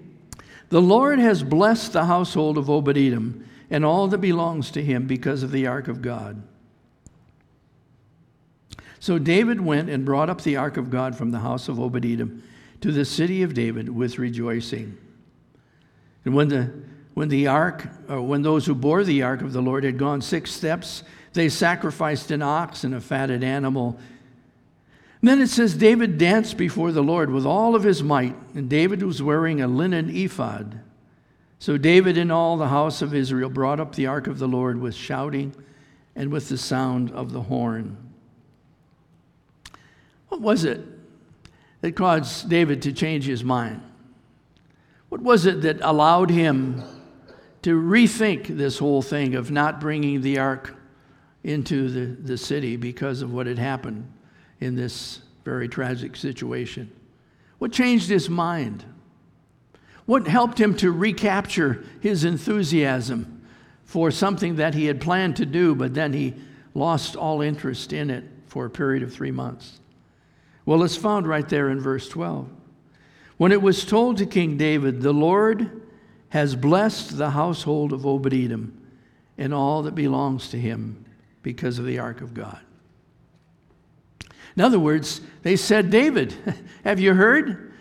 the 0.70 0.80
Lord 0.80 1.18
has 1.18 1.42
blessed 1.42 1.92
the 1.92 2.06
household 2.06 2.56
of 2.56 2.70
Obed 2.70 2.96
Edom 2.96 3.46
and 3.68 3.84
all 3.84 4.08
that 4.08 4.18
belongs 4.18 4.70
to 4.72 4.82
him 4.82 5.06
because 5.06 5.42
of 5.42 5.52
the 5.52 5.66
ark 5.66 5.86
of 5.86 6.00
God. 6.00 6.42
So 8.98 9.18
David 9.18 9.60
went 9.60 9.90
and 9.90 10.04
brought 10.04 10.30
up 10.30 10.42
the 10.42 10.56
ark 10.56 10.76
of 10.76 10.90
God 10.90 11.16
from 11.16 11.30
the 11.30 11.40
house 11.40 11.68
of 11.68 11.78
Obed 11.78 12.04
Edom 12.04 12.42
to 12.80 12.92
the 12.92 13.04
city 13.04 13.42
of 13.42 13.54
David 13.54 13.88
with 13.88 14.18
rejoicing. 14.18 14.96
And 16.24 16.34
when 16.34 16.48
the 16.48 16.72
when 17.14 17.28
the 17.28 17.48
ark, 17.48 17.88
or 18.08 18.22
when 18.22 18.42
those 18.42 18.64
who 18.64 18.74
bore 18.74 19.04
the 19.04 19.22
ark 19.22 19.42
of 19.42 19.52
the 19.52 19.60
Lord 19.60 19.84
had 19.84 19.98
gone 19.98 20.22
six 20.22 20.50
steps, 20.52 21.02
they 21.32 21.48
sacrificed 21.48 22.30
an 22.30 22.40
ox 22.40 22.84
and 22.84 22.94
a 22.94 23.00
fatted 23.00 23.42
animal 23.42 23.98
then 25.28 25.42
it 25.42 25.48
says 25.48 25.74
David 25.74 26.16
danced 26.16 26.56
before 26.56 26.92
the 26.92 27.02
Lord 27.02 27.30
with 27.30 27.44
all 27.44 27.74
of 27.74 27.82
his 27.82 28.02
might, 28.02 28.36
and 28.54 28.70
David 28.70 29.02
was 29.02 29.22
wearing 29.22 29.60
a 29.60 29.68
linen 29.68 30.08
ephod. 30.14 30.80
So 31.58 31.76
David 31.76 32.16
and 32.16 32.32
all 32.32 32.56
the 32.56 32.68
house 32.68 33.02
of 33.02 33.12
Israel 33.12 33.50
brought 33.50 33.80
up 33.80 33.94
the 33.94 34.06
ark 34.06 34.26
of 34.26 34.38
the 34.38 34.48
Lord 34.48 34.80
with 34.80 34.94
shouting 34.94 35.54
and 36.16 36.32
with 36.32 36.48
the 36.48 36.56
sound 36.56 37.10
of 37.10 37.32
the 37.32 37.42
horn. 37.42 37.98
What 40.28 40.40
was 40.40 40.64
it 40.64 40.80
that 41.82 41.92
caused 41.92 42.48
David 42.48 42.80
to 42.82 42.92
change 42.92 43.26
his 43.26 43.44
mind? 43.44 43.82
What 45.10 45.20
was 45.20 45.44
it 45.44 45.60
that 45.62 45.80
allowed 45.82 46.30
him 46.30 46.82
to 47.62 47.78
rethink 47.78 48.46
this 48.46 48.78
whole 48.78 49.02
thing 49.02 49.34
of 49.34 49.50
not 49.50 49.80
bringing 49.80 50.22
the 50.22 50.38
ark 50.38 50.76
into 51.44 51.88
the, 51.90 52.22
the 52.22 52.38
city 52.38 52.76
because 52.76 53.20
of 53.20 53.34
what 53.34 53.46
had 53.46 53.58
happened? 53.58 54.10
In 54.60 54.76
this 54.76 55.20
very 55.44 55.68
tragic 55.68 56.16
situation? 56.16 56.90
What 57.58 57.72
changed 57.72 58.08
his 58.08 58.28
mind? 58.28 58.84
What 60.06 60.26
helped 60.26 60.58
him 60.58 60.74
to 60.76 60.90
recapture 60.90 61.84
his 62.00 62.24
enthusiasm 62.24 63.42
for 63.84 64.10
something 64.10 64.56
that 64.56 64.74
he 64.74 64.86
had 64.86 65.00
planned 65.00 65.36
to 65.36 65.46
do, 65.46 65.74
but 65.74 65.94
then 65.94 66.12
he 66.12 66.34
lost 66.74 67.16
all 67.16 67.42
interest 67.42 67.92
in 67.92 68.10
it 68.10 68.24
for 68.46 68.64
a 68.64 68.70
period 68.70 69.02
of 69.02 69.12
three 69.12 69.30
months? 69.30 69.80
Well, 70.64 70.82
it's 70.82 70.96
found 70.96 71.26
right 71.26 71.48
there 71.48 71.68
in 71.70 71.80
verse 71.80 72.08
12. 72.08 72.48
When 73.36 73.52
it 73.52 73.62
was 73.62 73.84
told 73.84 74.18
to 74.18 74.26
King 74.26 74.56
David, 74.56 75.00
The 75.00 75.12
Lord 75.12 75.82
has 76.30 76.54
blessed 76.54 77.16
the 77.16 77.30
household 77.30 77.92
of 77.92 78.06
Obed 78.06 78.32
Edom 78.32 78.80
and 79.36 79.54
all 79.54 79.82
that 79.82 79.94
belongs 79.94 80.50
to 80.50 80.58
him 80.58 81.04
because 81.42 81.78
of 81.78 81.86
the 81.86 81.98
ark 81.98 82.20
of 82.20 82.34
God. 82.34 82.60
In 84.56 84.62
other 84.62 84.78
words, 84.78 85.20
they 85.42 85.56
said, 85.56 85.90
David, 85.90 86.34
have 86.84 87.00
you 87.00 87.14
heard? 87.14 87.72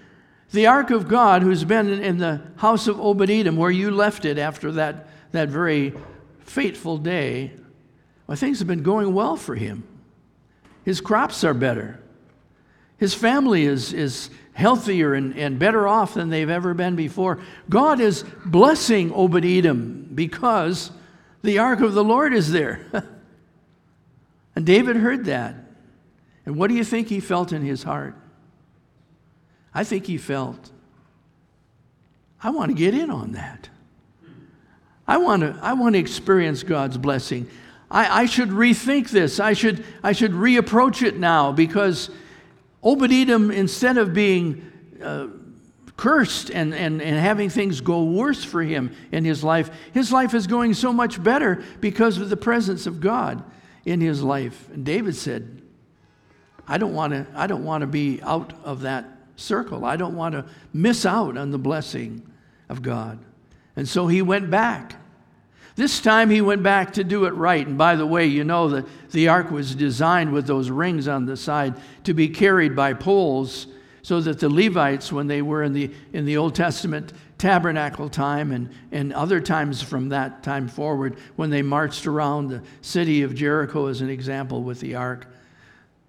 The 0.52 0.68
ark 0.68 0.90
of 0.90 1.08
God, 1.08 1.44
who's 1.44 1.64
been 1.64 1.90
in 1.90 2.18
the 2.18 2.42
house 2.58 2.88
of 2.88 3.00
Obed 3.00 3.30
Edom, 3.30 3.56
where 3.56 3.70
you 3.70 3.92
left 3.92 4.26
it 4.26 4.38
after 4.38 4.72
that, 4.74 5.08
that 5.32 5.50
very 5.50 5.94
fateful 6.40 6.98
day, 6.98 7.52
well, 8.26 8.36
things 8.36 8.60
have 8.60 8.68
been 8.68 8.84
going 8.84 9.14
well 9.14 9.36
for 9.36 9.56
him. 9.56 9.84
His 10.86 11.02
crops 11.02 11.44
are 11.44 11.54
better. 11.54 12.00
His 12.98 13.14
family 13.14 13.66
is, 13.66 13.94
is 13.94 14.30
healthier 14.54 15.14
and, 15.14 15.38
and 15.38 15.58
better 15.58 15.88
off 15.88 16.16
than 16.16 16.30
they've 16.30 16.50
ever 16.50 16.74
been 16.74 16.96
before. 16.96 17.40
God 17.70 18.00
is 18.00 18.24
blessing 18.46 19.12
Obed 19.14 19.46
Edom 19.46 20.10
because 20.14 20.92
the 21.44 21.60
ark 21.60 21.80
of 21.80 21.94
the 21.94 22.04
Lord 22.04 22.34
is 22.34 22.52
there. 22.52 22.86
and 24.56 24.66
David 24.66 24.98
heard 24.98 25.26
that. 25.26 25.56
And 26.50 26.58
what 26.58 26.70
do 26.70 26.74
you 26.74 26.84
think 26.84 27.10
he 27.10 27.20
felt 27.20 27.54
in 27.54 27.62
his 27.62 27.84
heart? 27.84 28.16
I 29.72 29.84
think 29.84 30.08
he 30.08 30.18
felt, 30.18 30.72
I 32.42 32.50
want 32.50 32.72
to 32.72 32.76
get 32.76 32.96
in 32.96 33.12
on 33.12 33.34
that. 33.34 33.70
I 35.08 35.18
want 35.18 35.44
to, 35.44 35.60
I 35.62 35.74
want 35.74 35.94
to 35.94 36.00
experience 36.00 36.64
God's 36.64 36.98
blessing. 36.98 37.48
I, 37.92 38.22
I 38.22 38.26
should 38.26 38.50
rethink 38.50 39.12
this. 39.12 39.40
I 39.40 39.54
should, 39.54 39.86
I 40.02 40.12
should 40.12 40.32
reapproach 40.32 41.06
it 41.06 41.18
now 41.18 41.52
because 41.52 42.10
Edom, 42.84 43.52
instead 43.52 44.00
of 44.00 44.16
being 44.16 44.72
uh, 45.04 45.28
cursed 45.98 46.50
and, 46.50 46.74
and, 46.74 47.00
and 47.00 47.20
having 47.20 47.52
things 47.52 47.80
go 47.80 48.06
worse 48.06 48.44
for 48.44 48.64
him 48.64 48.96
in 49.12 49.24
his 49.24 49.44
life, 49.44 49.70
his 49.94 50.12
life 50.12 50.34
is 50.34 50.48
going 50.48 50.74
so 50.74 50.92
much 50.92 51.22
better 51.22 51.62
because 51.80 52.18
of 52.18 52.32
the 52.32 52.38
presence 52.38 52.88
of 52.88 53.00
God 53.00 53.44
in 53.86 54.02
his 54.02 54.24
life. 54.24 54.68
And 54.74 54.84
David 54.84 55.16
said, 55.16 55.59
I 56.70 56.78
don't 56.78 56.94
want 56.94 57.14
to 57.14 57.26
I 57.36 57.48
don't 57.48 57.66
want 57.66 57.82
to 57.82 57.88
be 57.88 58.22
out 58.22 58.54
of 58.64 58.82
that 58.82 59.06
circle. 59.36 59.84
I 59.84 59.98
don't 59.98 60.16
want 60.16 60.34
to 60.34 60.46
miss 60.72 61.06
out 61.06 61.36
on 61.36 61.52
the 61.52 61.58
blessing 61.58 62.22
of 62.70 62.82
God. 62.82 63.20
And 63.76 63.88
so 63.88 64.08
he 64.08 64.22
went 64.22 64.50
back. 64.50 64.96
This 65.76 66.02
time 66.02 66.30
he 66.30 66.42
went 66.42 66.62
back 66.62 66.94
to 66.94 67.04
do 67.04 67.26
it 67.26 67.34
right. 67.34 67.66
And 67.66 67.78
by 67.78 67.96
the 67.96 68.06
way, 68.06 68.26
you 68.26 68.44
know 68.44 68.70
that 68.70 68.86
the 69.12 69.30
ark 69.30 69.50
was 69.50 69.74
designed 69.74 70.34
with 70.34 70.46
those 70.46 70.70
rings 70.70 71.08
on 71.08 71.26
the 71.26 71.38
side 71.38 71.76
to 72.04 72.14
be 72.14 72.28
carried 72.28 72.76
by 72.76 72.94
poles 72.94 73.68
so 74.02 74.20
that 74.22 74.40
the 74.40 74.50
Levites, 74.50 75.12
when 75.12 75.28
they 75.28 75.42
were 75.42 75.64
in 75.64 75.74
the, 75.74 75.92
in 76.14 76.26
the 76.26 76.38
Old 76.38 76.56
Testament 76.56 77.14
tabernacle 77.38 78.10
time 78.10 78.52
and, 78.52 78.70
and 78.92 79.14
other 79.14 79.40
times 79.40 79.82
from 79.82 80.10
that 80.10 80.44
time 80.44 80.68
forward, 80.68 81.18
when 81.38 81.50
they 81.50 81.62
marched 81.62 82.06
around 82.06 82.50
the 82.50 82.62
city 82.82 83.22
of 83.22 83.34
Jericho, 83.34 83.88
as 83.88 84.02
an 84.02 84.10
example, 84.10 84.64
with 84.64 84.80
the 84.82 84.96
ark, 84.96 85.28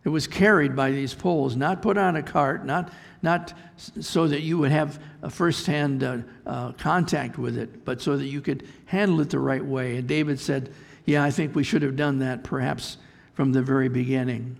it 0.04 0.08
was 0.08 0.26
carried 0.26 0.74
by 0.74 0.90
these 0.90 1.14
poles, 1.14 1.56
not 1.56 1.82
put 1.82 1.98
on 1.98 2.16
a 2.16 2.22
cart, 2.22 2.64
not, 2.64 2.90
not 3.22 3.52
so 3.76 4.26
that 4.28 4.40
you 4.40 4.56
would 4.58 4.70
have 4.70 4.98
a 5.22 5.28
firsthand 5.28 6.02
uh, 6.02 6.18
uh, 6.46 6.72
contact 6.72 7.38
with 7.38 7.58
it, 7.58 7.84
but 7.84 8.00
so 8.00 8.16
that 8.16 8.26
you 8.26 8.40
could 8.40 8.66
handle 8.86 9.20
it 9.20 9.30
the 9.30 9.38
right 9.38 9.64
way. 9.64 9.96
And 9.96 10.08
David 10.08 10.40
said, 10.40 10.72
Yeah, 11.04 11.22
I 11.22 11.30
think 11.30 11.54
we 11.54 11.64
should 11.64 11.82
have 11.82 11.96
done 11.96 12.20
that 12.20 12.44
perhaps 12.44 12.96
from 13.34 13.52
the 13.52 13.62
very 13.62 13.88
beginning. 13.90 14.56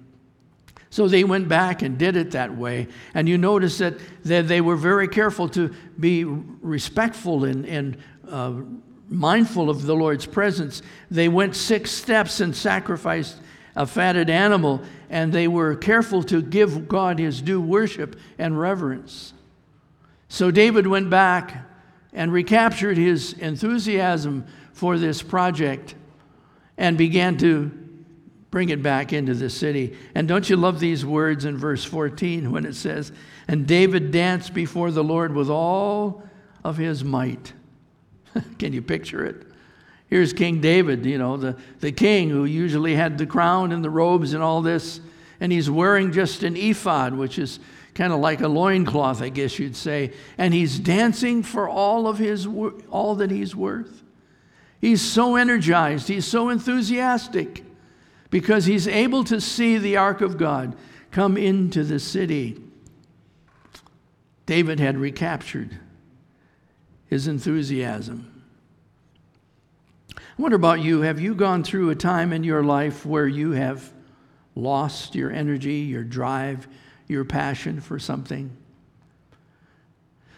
So 0.90 1.09
they 1.09 1.24
went 1.24 1.48
back 1.48 1.83
and 1.83 1.96
did 1.96 2.16
it 2.16 2.33
that 2.33 2.55
way. 2.55 2.88
And 3.14 3.29
you 3.29 3.38
notice 3.38 3.79
that, 3.79 3.94
that 4.24 4.48
they 4.48 4.61
were 4.61 4.76
very 4.76 5.07
careful 5.09 5.48
to 5.50 5.72
be 5.98 6.24
respectful 6.24 7.44
and, 7.44 7.64
and 7.64 7.96
uh, 8.29 8.55
mindful 9.09 9.70
of 9.70 9.87
the 9.87 9.94
Lord's 9.94 10.26
presence. 10.26 10.83
They 11.11 11.29
went 11.29 11.57
six 11.57 11.92
steps 11.92 12.40
and 12.40 12.55
sacrificed 12.55 13.37
a 13.76 13.87
fatted 13.87 14.28
animal, 14.28 14.83
and 15.09 15.33
they 15.33 15.48
were 15.48 15.74
careful 15.76 16.22
to 16.24 16.42
give 16.42 16.88
God 16.88 17.18
his 17.18 17.40
due 17.40 17.61
worship 17.61 18.18
and 18.38 18.59
reverence. 18.59 19.33
So 20.28 20.50
David 20.50 20.87
went 20.87 21.11
back 21.11 21.66
and 22.12 22.33
recaptured 22.33 22.96
his 22.96 23.33
enthusiasm 23.35 24.46
for 24.72 24.98
this 24.98 25.22
project 25.22 25.94
and 26.76 26.96
began 26.96 27.37
to 27.38 27.70
bring 28.50 28.70
it 28.70 28.83
back 28.83 29.12
into 29.12 29.35
the 29.35 29.50
city. 29.50 29.96
And 30.14 30.26
don't 30.26 30.48
you 30.48 30.56
love 30.56 30.80
these 30.80 31.04
words 31.04 31.44
in 31.44 31.56
verse 31.56 31.85
14 31.85 32.50
when 32.50 32.64
it 32.64 32.74
says, 32.74 33.12
And 33.46 33.66
David 33.66 34.11
danced 34.11 34.54
before 34.54 34.90
the 34.90 35.04
Lord 35.04 35.35
with 35.35 35.50
all 35.50 36.22
of 36.64 36.76
his 36.76 37.04
might. 37.04 37.52
Can 38.59 38.72
you 38.72 38.83
picture 38.83 39.24
it? 39.24 39.49
Here's 40.10 40.32
King 40.32 40.60
David, 40.60 41.06
you 41.06 41.18
know, 41.18 41.36
the, 41.36 41.56
the 41.78 41.92
king 41.92 42.30
who 42.30 42.44
usually 42.44 42.96
had 42.96 43.16
the 43.16 43.26
crown 43.26 43.70
and 43.70 43.82
the 43.84 43.90
robes 43.90 44.34
and 44.34 44.42
all 44.42 44.60
this, 44.60 45.00
and 45.38 45.52
he's 45.52 45.70
wearing 45.70 46.10
just 46.10 46.42
an 46.42 46.56
ephod, 46.56 47.14
which 47.14 47.38
is 47.38 47.60
kind 47.94 48.12
of 48.12 48.18
like 48.18 48.40
a 48.40 48.48
loincloth, 48.48 49.22
I 49.22 49.28
guess 49.28 49.60
you'd 49.60 49.76
say, 49.76 50.12
and 50.36 50.52
he's 50.52 50.80
dancing 50.80 51.44
for 51.44 51.68
all 51.68 52.08
of 52.08 52.18
his 52.18 52.44
all 52.90 53.14
that 53.16 53.30
he's 53.30 53.54
worth. 53.54 54.02
He's 54.80 55.00
so 55.00 55.36
energized, 55.36 56.08
he's 56.08 56.26
so 56.26 56.48
enthusiastic 56.48 57.64
because 58.30 58.64
he's 58.64 58.88
able 58.88 59.22
to 59.24 59.40
see 59.40 59.78
the 59.78 59.96
ark 59.96 60.22
of 60.22 60.38
God 60.38 60.76
come 61.12 61.36
into 61.36 61.84
the 61.84 62.00
city. 62.00 62.60
David 64.46 64.80
had 64.80 64.96
recaptured 64.98 65.78
his 67.06 67.28
enthusiasm. 67.28 68.39
Wonder 70.40 70.57
about 70.57 70.81
you. 70.81 71.03
Have 71.03 71.20
you 71.20 71.35
gone 71.35 71.62
through 71.62 71.90
a 71.90 71.94
time 71.94 72.33
in 72.33 72.44
your 72.44 72.64
life 72.64 73.05
where 73.05 73.29
you 73.29 73.50
have 73.50 73.92
lost 74.55 75.14
your 75.14 75.31
energy, 75.31 75.81
your 75.81 76.03
drive, 76.03 76.66
your 77.09 77.26
passion 77.26 77.83
for 77.83 77.98
something? 77.98 78.50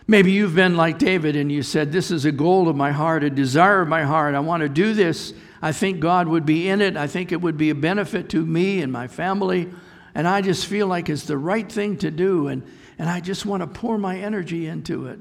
Maybe 0.08 0.32
you've 0.32 0.56
been 0.56 0.76
like 0.76 0.98
David 0.98 1.36
and 1.36 1.52
you 1.52 1.62
said, 1.62 1.92
This 1.92 2.10
is 2.10 2.24
a 2.24 2.32
goal 2.32 2.68
of 2.68 2.74
my 2.74 2.90
heart, 2.90 3.22
a 3.22 3.30
desire 3.30 3.80
of 3.80 3.86
my 3.86 4.02
heart. 4.02 4.34
I 4.34 4.40
want 4.40 4.62
to 4.64 4.68
do 4.68 4.92
this. 4.92 5.34
I 5.62 5.70
think 5.70 6.00
God 6.00 6.26
would 6.26 6.44
be 6.44 6.68
in 6.68 6.80
it. 6.80 6.96
I 6.96 7.06
think 7.06 7.30
it 7.30 7.40
would 7.40 7.56
be 7.56 7.70
a 7.70 7.74
benefit 7.76 8.28
to 8.30 8.44
me 8.44 8.82
and 8.82 8.90
my 8.90 9.06
family. 9.06 9.72
And 10.16 10.26
I 10.26 10.42
just 10.42 10.66
feel 10.66 10.88
like 10.88 11.08
it's 11.10 11.26
the 11.26 11.38
right 11.38 11.70
thing 11.70 11.96
to 11.98 12.10
do. 12.10 12.48
And, 12.48 12.64
and 12.98 13.08
I 13.08 13.20
just 13.20 13.46
want 13.46 13.60
to 13.60 13.68
pour 13.68 13.98
my 13.98 14.18
energy 14.18 14.66
into 14.66 15.06
it. 15.06 15.20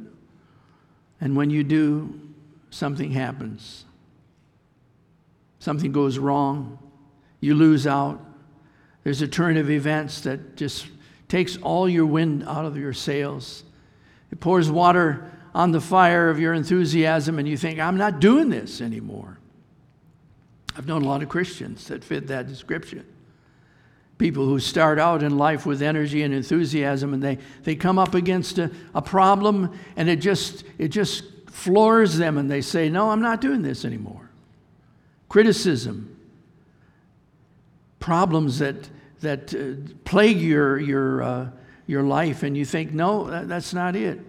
And 1.22 1.36
when 1.36 1.52
you 1.52 1.63
do, 1.63 2.20
something 2.72 3.12
happens. 3.12 3.86
Something 5.62 5.91
goes 5.91 6.17
wrong. 6.17 6.80
You 7.39 7.54
lose 7.54 7.86
out. 7.86 8.19
There's 9.04 9.21
a 9.21 9.28
turn 9.28 9.58
of 9.58 9.69
events 9.69 10.21
that 10.21 10.56
just 10.56 10.88
takes 11.28 11.56
all 11.58 11.88
your 11.88 12.08
wind 12.08 12.43
out 12.47 12.65
of 12.65 12.78
your 12.78 12.93
sails. 12.93 13.63
It 14.32 14.39
pours 14.39 14.71
water 14.71 15.32
on 15.54 15.71
the 15.71 15.80
fire 15.80 16.32
of 16.32 16.39
your 16.39 16.56
enthusiasm, 16.56 17.38
and 17.38 17.47
you 17.47 17.58
think, 17.58 17.80
I'm 17.80 17.95
not 17.95 18.19
doing 18.19 18.50
this 18.50 18.82
anymore. 18.82 19.38
I've 20.76 20.88
known 20.88 21.04
a 21.04 21.08
lot 21.08 21.21
of 21.21 21.30
Christians 21.30 21.86
that 21.89 22.04
fit 22.04 22.26
that 22.26 22.47
description. 22.47 23.06
People 24.17 24.45
who 24.45 24.60
start 24.60 24.97
out 24.97 25.21
in 25.21 25.38
life 25.38 25.67
with 25.67 25.84
energy 25.84 26.24
and 26.24 26.34
enthusiasm 26.34 27.13
and 27.13 27.21
they, 27.21 27.38
they 27.62 27.76
come 27.76 28.00
up 28.00 28.15
against 28.15 28.58
a, 28.58 28.71
a 28.95 29.02
problem 29.02 29.78
and 29.95 30.10
it 30.10 30.21
just, 30.21 30.63
it 30.80 30.88
just 30.88 31.24
floors 31.52 32.17
them 32.17 32.39
and 32.39 32.50
they 32.50 32.62
say, 32.62 32.89
No, 32.89 33.12
I'm 33.12 33.21
not 33.21 33.41
doing 33.41 33.62
this 33.62 33.86
anymore. 33.86 34.31
Criticism, 35.32 36.13
problems 38.02 38.60
that, 38.60 38.89
that 39.22 39.54
uh, 39.54 39.94
plague 40.04 40.41
your, 40.41 40.78
your, 40.78 41.24
uh, 41.24 41.50
your 41.88 42.04
life, 42.04 42.44
and 42.44 42.58
you 42.58 42.65
think, 42.65 42.91
No, 42.91 43.30
that, 43.30 43.48
that's 43.48 43.74
not 43.74 43.96
it. 43.96 44.20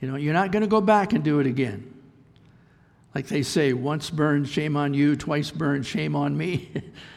You 0.00 0.08
know, 0.10 0.16
you're 0.16 0.32
not 0.32 0.52
going 0.52 0.62
to 0.62 0.68
go 0.68 0.80
back 0.80 1.12
and 1.12 1.22
do 1.22 1.38
it 1.38 1.46
again. 1.46 1.92
Like 3.14 3.26
they 3.26 3.42
say, 3.42 3.74
once 3.74 4.08
burned, 4.08 4.48
shame 4.48 4.74
on 4.74 4.94
you, 4.94 5.16
twice 5.16 5.50
burned, 5.50 5.84
shame 5.84 6.16
on 6.16 6.34
me. 6.34 6.70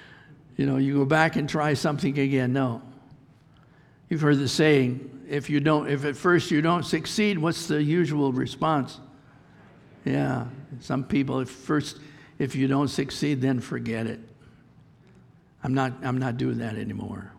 you 0.57 0.65
know, 0.65 0.75
you 0.75 0.93
go 0.93 1.05
back 1.05 1.37
and 1.37 1.47
try 1.47 1.73
something 1.73 2.19
again. 2.19 2.51
No. 2.51 2.81
You've 4.09 4.19
heard 4.19 4.39
the 4.39 4.49
saying, 4.49 5.23
if 5.29 5.49
you 5.49 5.61
don't, 5.61 5.87
if 5.87 6.03
at 6.03 6.17
first 6.17 6.51
you 6.51 6.61
don't 6.61 6.83
succeed, 6.83 7.37
what's 7.37 7.67
the 7.67 7.81
usual 7.81 8.33
response? 8.33 8.99
Yeah. 10.03 10.47
Some 10.81 11.05
people, 11.05 11.39
at 11.39 11.47
first, 11.47 11.99
if 12.39 12.55
you 12.55 12.67
don't 12.67 12.87
succeed, 12.87 13.41
then 13.41 13.59
forget 13.59 14.07
it. 14.07 14.19
I'm 15.63 15.73
not, 15.73 15.93
I'm 16.03 16.17
not 16.17 16.37
doing 16.37 16.59
that 16.59 16.75
anymore. 16.75 17.31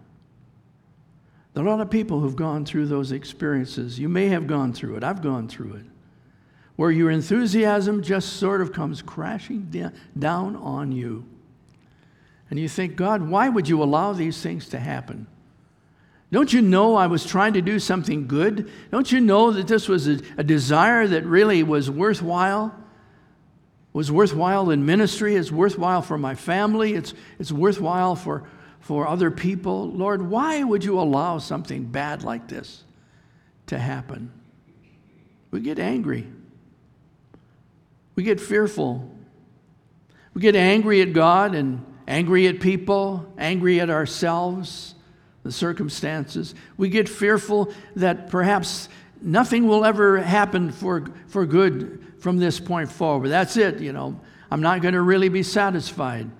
There 1.54 1.64
are 1.64 1.66
a 1.66 1.70
lot 1.70 1.80
of 1.80 1.90
people 1.90 2.20
who've 2.20 2.36
gone 2.36 2.64
through 2.64 2.86
those 2.86 3.12
experiences. 3.12 3.98
You 3.98 4.08
may 4.08 4.28
have 4.28 4.46
gone 4.46 4.72
through 4.72 4.96
it. 4.96 5.04
I've 5.04 5.22
gone 5.22 5.48
through 5.48 5.74
it 5.74 5.86
where 6.76 6.90
your 6.90 7.10
enthusiasm 7.10 8.02
just 8.02 8.34
sort 8.34 8.60
of 8.60 8.72
comes 8.72 9.02
crashing 9.02 9.90
down 10.18 10.56
on 10.56 10.92
you. 10.92 11.24
And 12.48 12.58
you 12.60 12.68
think, 12.68 12.96
God, 12.96 13.22
why 13.22 13.48
would 13.48 13.68
you 13.68 13.82
allow 13.82 14.12
these 14.12 14.40
things 14.40 14.68
to 14.68 14.78
happen? 14.78 15.26
Don't 16.30 16.52
you 16.52 16.60
know 16.60 16.94
I 16.96 17.06
was 17.06 17.24
trying 17.24 17.54
to 17.54 17.62
do 17.62 17.78
something 17.78 18.26
good? 18.26 18.70
Don't 18.90 19.10
you 19.10 19.20
know 19.20 19.52
that 19.52 19.68
this 19.68 19.88
was 19.88 20.06
a, 20.06 20.20
a 20.36 20.44
desire 20.44 21.06
that 21.06 21.24
really 21.24 21.62
was 21.62 21.90
worthwhile? 21.90 22.74
Was 23.96 24.12
worthwhile 24.12 24.68
in 24.68 24.84
ministry, 24.84 25.36
it's 25.36 25.50
worthwhile 25.50 26.02
for 26.02 26.18
my 26.18 26.34
family, 26.34 26.92
it's, 26.92 27.14
it's 27.38 27.50
worthwhile 27.50 28.14
for, 28.14 28.42
for 28.78 29.08
other 29.08 29.30
people. 29.30 29.90
Lord, 29.90 30.20
why 30.20 30.62
would 30.62 30.84
you 30.84 31.00
allow 31.00 31.38
something 31.38 31.86
bad 31.86 32.22
like 32.22 32.46
this 32.46 32.84
to 33.68 33.78
happen? 33.78 34.30
We 35.50 35.60
get 35.60 35.78
angry. 35.78 36.26
We 38.16 38.22
get 38.22 38.38
fearful. 38.38 39.10
We 40.34 40.42
get 40.42 40.56
angry 40.56 41.00
at 41.00 41.14
God 41.14 41.54
and 41.54 41.82
angry 42.06 42.48
at 42.48 42.60
people, 42.60 43.32
angry 43.38 43.80
at 43.80 43.88
ourselves, 43.88 44.94
the 45.42 45.50
circumstances. 45.50 46.54
We 46.76 46.90
get 46.90 47.08
fearful 47.08 47.72
that 47.94 48.28
perhaps 48.28 48.90
nothing 49.20 49.66
will 49.66 49.84
ever 49.84 50.18
happen 50.18 50.70
for, 50.70 51.06
for 51.28 51.46
good 51.46 52.14
from 52.18 52.38
this 52.38 52.60
point 52.60 52.90
forward. 52.90 53.28
That's 53.28 53.56
it, 53.56 53.80
you 53.80 53.92
know. 53.92 54.20
I'm 54.50 54.60
not 54.60 54.80
going 54.80 54.94
to 54.94 55.02
really 55.02 55.28
be 55.28 55.42
satisfied 55.42 56.30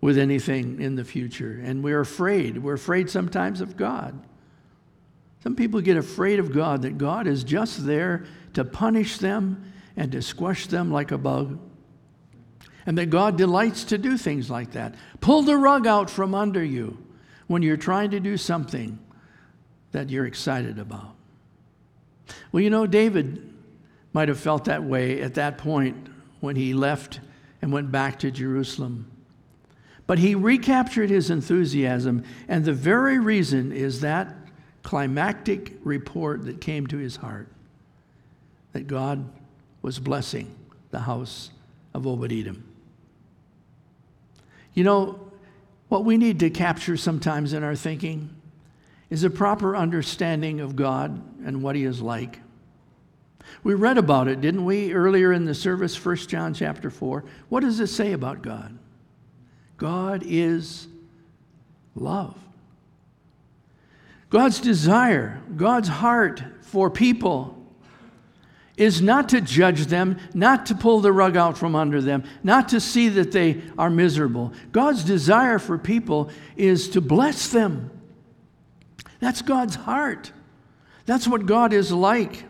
with 0.00 0.18
anything 0.18 0.80
in 0.80 0.94
the 0.94 1.04
future. 1.04 1.60
And 1.62 1.82
we're 1.82 2.00
afraid. 2.00 2.58
We're 2.58 2.74
afraid 2.74 3.10
sometimes 3.10 3.60
of 3.60 3.76
God. 3.76 4.18
Some 5.42 5.56
people 5.56 5.80
get 5.80 5.96
afraid 5.96 6.38
of 6.38 6.52
God, 6.52 6.82
that 6.82 6.98
God 6.98 7.26
is 7.26 7.44
just 7.44 7.86
there 7.86 8.26
to 8.54 8.64
punish 8.64 9.18
them 9.18 9.72
and 9.96 10.12
to 10.12 10.22
squash 10.22 10.66
them 10.66 10.90
like 10.90 11.12
a 11.12 11.18
bug. 11.18 11.58
And 12.86 12.96
that 12.98 13.10
God 13.10 13.36
delights 13.36 13.84
to 13.84 13.98
do 13.98 14.16
things 14.16 14.50
like 14.50 14.72
that. 14.72 14.94
Pull 15.20 15.42
the 15.42 15.56
rug 15.56 15.86
out 15.86 16.10
from 16.10 16.34
under 16.34 16.64
you 16.64 16.98
when 17.46 17.62
you're 17.62 17.76
trying 17.76 18.10
to 18.10 18.20
do 18.20 18.36
something 18.36 18.98
that 19.92 20.08
you're 20.08 20.26
excited 20.26 20.78
about. 20.78 21.14
Well, 22.52 22.62
you 22.62 22.70
know, 22.70 22.86
David 22.86 23.52
might 24.12 24.28
have 24.28 24.40
felt 24.40 24.64
that 24.64 24.82
way 24.82 25.20
at 25.20 25.34
that 25.34 25.58
point 25.58 26.08
when 26.40 26.56
he 26.56 26.74
left 26.74 27.20
and 27.62 27.72
went 27.72 27.92
back 27.92 28.18
to 28.20 28.30
Jerusalem. 28.30 29.10
But 30.06 30.18
he 30.18 30.34
recaptured 30.34 31.10
his 31.10 31.30
enthusiasm, 31.30 32.24
and 32.48 32.64
the 32.64 32.72
very 32.72 33.18
reason 33.18 33.70
is 33.70 34.00
that 34.00 34.34
climactic 34.82 35.74
report 35.84 36.44
that 36.46 36.60
came 36.60 36.86
to 36.88 36.96
his 36.96 37.16
heart 37.16 37.48
that 38.72 38.86
God 38.86 39.30
was 39.82 39.98
blessing 39.98 40.54
the 40.90 41.00
house 41.00 41.50
of 41.94 42.06
Edom. 42.06 42.64
You 44.74 44.84
know, 44.84 45.32
what 45.88 46.04
we 46.04 46.16
need 46.16 46.40
to 46.40 46.50
capture 46.50 46.96
sometimes 46.96 47.52
in 47.52 47.62
our 47.62 47.74
thinking 47.74 48.30
is 49.10 49.24
a 49.24 49.30
proper 49.30 49.76
understanding 49.76 50.60
of 50.60 50.76
God 50.76 51.20
and 51.44 51.62
what 51.62 51.76
He 51.76 51.84
is 51.84 52.00
like. 52.00 52.40
We 53.62 53.74
read 53.74 53.98
about 53.98 54.28
it, 54.28 54.40
didn't 54.40 54.64
we, 54.64 54.92
earlier 54.92 55.32
in 55.32 55.44
the 55.44 55.54
service, 55.54 56.02
1 56.02 56.16
John 56.16 56.54
chapter 56.54 56.90
4? 56.90 57.24
What 57.48 57.60
does 57.60 57.80
it 57.80 57.88
say 57.88 58.12
about 58.12 58.42
God? 58.42 58.78
God 59.76 60.22
is 60.26 60.86
love. 61.94 62.36
God's 64.28 64.60
desire, 64.60 65.40
God's 65.56 65.88
heart 65.88 66.42
for 66.62 66.88
people 66.88 67.56
is 68.76 69.02
not 69.02 69.28
to 69.28 69.40
judge 69.40 69.86
them, 69.86 70.18
not 70.32 70.66
to 70.66 70.74
pull 70.74 71.00
the 71.00 71.12
rug 71.12 71.36
out 71.36 71.58
from 71.58 71.74
under 71.74 72.00
them, 72.00 72.24
not 72.42 72.68
to 72.70 72.80
see 72.80 73.10
that 73.10 73.32
they 73.32 73.60
are 73.76 73.90
miserable. 73.90 74.54
God's 74.72 75.04
desire 75.04 75.58
for 75.58 75.76
people 75.76 76.30
is 76.56 76.88
to 76.90 77.00
bless 77.02 77.48
them. 77.48 77.90
That's 79.18 79.42
God's 79.42 79.74
heart. 79.74 80.32
That's 81.10 81.26
what 81.26 81.44
God 81.44 81.72
is 81.72 81.90
like. 81.90 82.44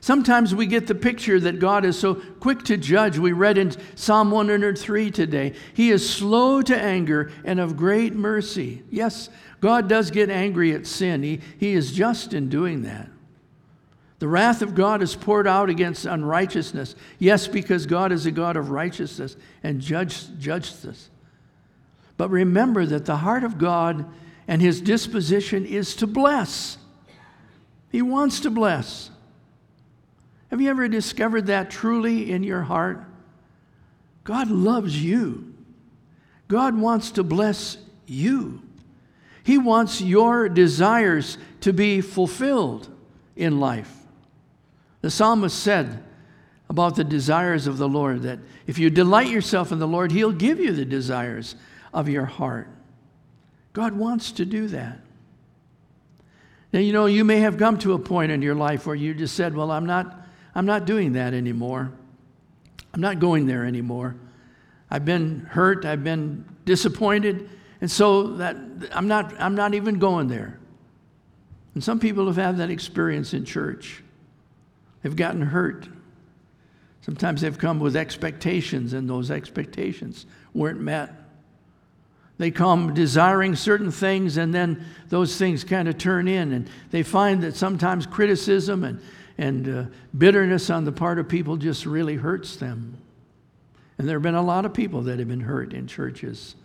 Sometimes 0.00 0.54
we 0.54 0.66
get 0.66 0.86
the 0.86 0.94
picture 0.94 1.40
that 1.40 1.58
God 1.58 1.84
is 1.84 1.98
so 1.98 2.14
quick 2.14 2.62
to 2.66 2.76
judge. 2.76 3.18
We 3.18 3.32
read 3.32 3.58
in 3.58 3.72
Psalm 3.96 4.30
103 4.30 5.10
today, 5.10 5.54
He 5.74 5.90
is 5.90 6.08
slow 6.08 6.62
to 6.62 6.80
anger 6.80 7.32
and 7.44 7.58
of 7.58 7.76
great 7.76 8.14
mercy. 8.14 8.84
Yes, 8.88 9.30
God 9.60 9.88
does 9.88 10.12
get 10.12 10.30
angry 10.30 10.72
at 10.74 10.86
sin, 10.86 11.24
He, 11.24 11.40
he 11.58 11.72
is 11.72 11.90
just 11.90 12.34
in 12.34 12.48
doing 12.48 12.82
that. 12.82 13.08
The 14.20 14.28
wrath 14.28 14.62
of 14.62 14.76
God 14.76 15.02
is 15.02 15.16
poured 15.16 15.48
out 15.48 15.68
against 15.68 16.06
unrighteousness. 16.06 16.94
Yes, 17.18 17.48
because 17.48 17.84
God 17.84 18.12
is 18.12 18.26
a 18.26 18.30
God 18.30 18.56
of 18.56 18.70
righteousness 18.70 19.36
and 19.64 19.80
judge, 19.80 20.38
justice. 20.38 21.10
But 22.16 22.30
remember 22.30 22.86
that 22.86 23.06
the 23.06 23.16
heart 23.16 23.42
of 23.42 23.58
God 23.58 24.06
and 24.46 24.62
his 24.62 24.80
disposition 24.80 25.66
is 25.66 25.96
to 25.96 26.06
bless. 26.06 26.78
He 27.94 28.02
wants 28.02 28.40
to 28.40 28.50
bless. 28.50 29.08
Have 30.50 30.60
you 30.60 30.68
ever 30.68 30.88
discovered 30.88 31.46
that 31.46 31.70
truly 31.70 32.32
in 32.32 32.42
your 32.42 32.62
heart? 32.62 33.04
God 34.24 34.50
loves 34.50 35.00
you. 35.00 35.54
God 36.48 36.76
wants 36.76 37.12
to 37.12 37.22
bless 37.22 37.76
you. 38.08 38.60
He 39.44 39.58
wants 39.58 40.00
your 40.00 40.48
desires 40.48 41.38
to 41.60 41.72
be 41.72 42.00
fulfilled 42.00 42.88
in 43.36 43.60
life. 43.60 43.94
The 45.00 45.10
psalmist 45.12 45.56
said 45.56 46.02
about 46.68 46.96
the 46.96 47.04
desires 47.04 47.68
of 47.68 47.78
the 47.78 47.88
Lord 47.88 48.22
that 48.22 48.40
if 48.66 48.76
you 48.76 48.90
delight 48.90 49.28
yourself 49.28 49.70
in 49.70 49.78
the 49.78 49.86
Lord, 49.86 50.10
He'll 50.10 50.32
give 50.32 50.58
you 50.58 50.72
the 50.72 50.84
desires 50.84 51.54
of 51.92 52.08
your 52.08 52.24
heart. 52.24 52.66
God 53.72 53.92
wants 53.92 54.32
to 54.32 54.44
do 54.44 54.66
that. 54.66 54.98
Now, 56.74 56.80
you 56.80 56.92
know, 56.92 57.06
you 57.06 57.24
may 57.24 57.38
have 57.38 57.56
come 57.56 57.78
to 57.78 57.92
a 57.92 58.00
point 58.00 58.32
in 58.32 58.42
your 58.42 58.56
life 58.56 58.84
where 58.84 58.96
you 58.96 59.14
just 59.14 59.36
said, 59.36 59.54
Well, 59.54 59.70
I'm 59.70 59.86
not, 59.86 60.26
I'm 60.56 60.66
not 60.66 60.86
doing 60.86 61.12
that 61.12 61.32
anymore. 61.32 61.92
I'm 62.92 63.00
not 63.00 63.20
going 63.20 63.46
there 63.46 63.64
anymore. 63.64 64.16
I've 64.90 65.04
been 65.04 65.46
hurt, 65.48 65.84
I've 65.84 66.02
been 66.02 66.44
disappointed, 66.64 67.48
and 67.80 67.88
so 67.88 68.24
that 68.38 68.56
I'm 68.90 69.06
not, 69.06 69.40
I'm 69.40 69.54
not 69.54 69.74
even 69.74 70.00
going 70.00 70.26
there. 70.26 70.58
And 71.74 71.84
some 71.84 72.00
people 72.00 72.26
have 72.26 72.34
had 72.34 72.56
that 72.56 72.70
experience 72.70 73.34
in 73.34 73.44
church. 73.44 74.02
They've 75.02 75.14
gotten 75.14 75.42
hurt. 75.42 75.86
Sometimes 77.02 77.42
they've 77.42 77.56
come 77.56 77.78
with 77.78 77.94
expectations, 77.94 78.94
and 78.94 79.08
those 79.08 79.30
expectations 79.30 80.26
weren't 80.54 80.80
met. 80.80 81.14
They 82.36 82.50
come 82.50 82.94
desiring 82.94 83.54
certain 83.54 83.90
things, 83.90 84.36
and 84.36 84.52
then 84.52 84.84
those 85.08 85.36
things 85.36 85.62
kind 85.62 85.88
of 85.88 85.98
turn 85.98 86.26
in. 86.26 86.52
And 86.52 86.68
they 86.90 87.02
find 87.02 87.42
that 87.42 87.54
sometimes 87.54 88.06
criticism 88.06 88.82
and, 88.82 89.00
and 89.38 89.68
uh, 89.68 89.84
bitterness 90.16 90.68
on 90.68 90.84
the 90.84 90.92
part 90.92 91.18
of 91.18 91.28
people 91.28 91.56
just 91.56 91.86
really 91.86 92.16
hurts 92.16 92.56
them. 92.56 92.98
And 93.98 94.08
there 94.08 94.16
have 94.16 94.22
been 94.22 94.34
a 94.34 94.42
lot 94.42 94.64
of 94.64 94.74
people 94.74 95.02
that 95.02 95.20
have 95.20 95.28
been 95.28 95.40
hurt 95.40 95.72
in 95.72 95.86
churches 95.86 96.56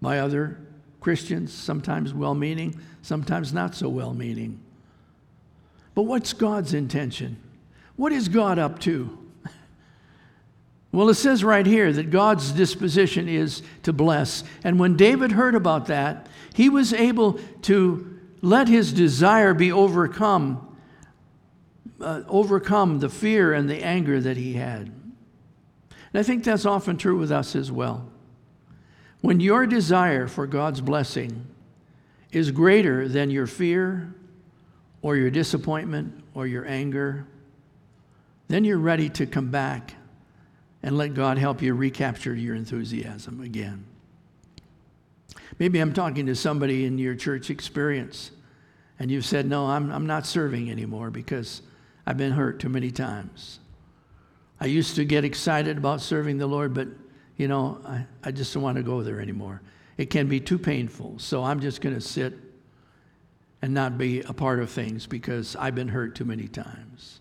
by 0.00 0.18
other 0.20 0.58
Christians, 1.00 1.52
sometimes 1.52 2.14
well 2.14 2.34
meaning, 2.34 2.80
sometimes 3.02 3.52
not 3.52 3.74
so 3.74 3.90
well 3.90 4.14
meaning. 4.14 4.58
But 5.94 6.02
what's 6.02 6.32
God's 6.32 6.72
intention? 6.72 7.36
What 7.96 8.10
is 8.12 8.28
God 8.28 8.58
up 8.58 8.78
to? 8.80 9.18
Well, 10.94 11.08
it 11.08 11.14
says 11.14 11.42
right 11.42 11.66
here 11.66 11.92
that 11.92 12.10
God's 12.10 12.52
disposition 12.52 13.28
is 13.28 13.62
to 13.82 13.92
bless. 13.92 14.44
And 14.62 14.78
when 14.78 14.96
David 14.96 15.32
heard 15.32 15.56
about 15.56 15.86
that, 15.86 16.28
he 16.54 16.68
was 16.68 16.92
able 16.92 17.40
to 17.62 18.16
let 18.42 18.68
his 18.68 18.92
desire 18.92 19.54
be 19.54 19.72
overcome, 19.72 20.78
uh, 22.00 22.22
overcome 22.28 23.00
the 23.00 23.08
fear 23.08 23.52
and 23.52 23.68
the 23.68 23.82
anger 23.82 24.20
that 24.20 24.36
he 24.36 24.52
had. 24.52 24.82
And 25.90 26.20
I 26.20 26.22
think 26.22 26.44
that's 26.44 26.64
often 26.64 26.96
true 26.96 27.18
with 27.18 27.32
us 27.32 27.56
as 27.56 27.72
well. 27.72 28.08
When 29.20 29.40
your 29.40 29.66
desire 29.66 30.28
for 30.28 30.46
God's 30.46 30.80
blessing 30.80 31.44
is 32.30 32.52
greater 32.52 33.08
than 33.08 33.30
your 33.30 33.48
fear 33.48 34.14
or 35.02 35.16
your 35.16 35.30
disappointment 35.30 36.22
or 36.34 36.46
your 36.46 36.64
anger, 36.68 37.26
then 38.46 38.62
you're 38.62 38.78
ready 38.78 39.08
to 39.08 39.26
come 39.26 39.50
back 39.50 39.94
and 40.84 40.98
let 40.98 41.14
God 41.14 41.38
help 41.38 41.62
you 41.62 41.72
recapture 41.72 42.34
your 42.34 42.54
enthusiasm 42.54 43.40
again. 43.40 43.86
Maybe 45.58 45.78
I'm 45.78 45.94
talking 45.94 46.26
to 46.26 46.36
somebody 46.36 46.84
in 46.84 46.98
your 46.98 47.14
church 47.14 47.48
experience, 47.48 48.32
and 48.98 49.10
you've 49.10 49.24
said, 49.24 49.46
No, 49.46 49.66
I'm, 49.66 49.90
I'm 49.90 50.06
not 50.06 50.26
serving 50.26 50.70
anymore 50.70 51.10
because 51.10 51.62
I've 52.06 52.18
been 52.18 52.32
hurt 52.32 52.60
too 52.60 52.68
many 52.68 52.90
times. 52.90 53.60
I 54.60 54.66
used 54.66 54.94
to 54.96 55.06
get 55.06 55.24
excited 55.24 55.78
about 55.78 56.02
serving 56.02 56.36
the 56.36 56.46
Lord, 56.46 56.74
but 56.74 56.88
you 57.38 57.48
know, 57.48 57.80
I, 57.86 58.04
I 58.22 58.30
just 58.30 58.52
don't 58.52 58.62
want 58.62 58.76
to 58.76 58.82
go 58.82 59.02
there 59.02 59.22
anymore. 59.22 59.62
It 59.96 60.10
can 60.10 60.28
be 60.28 60.38
too 60.38 60.58
painful, 60.58 61.18
so 61.18 61.42
I'm 61.42 61.60
just 61.60 61.80
going 61.80 61.94
to 61.94 62.00
sit 62.00 62.34
and 63.62 63.72
not 63.72 63.96
be 63.96 64.20
a 64.20 64.34
part 64.34 64.60
of 64.60 64.68
things 64.68 65.06
because 65.06 65.56
I've 65.56 65.74
been 65.74 65.88
hurt 65.88 66.14
too 66.14 66.26
many 66.26 66.46
times. 66.46 67.20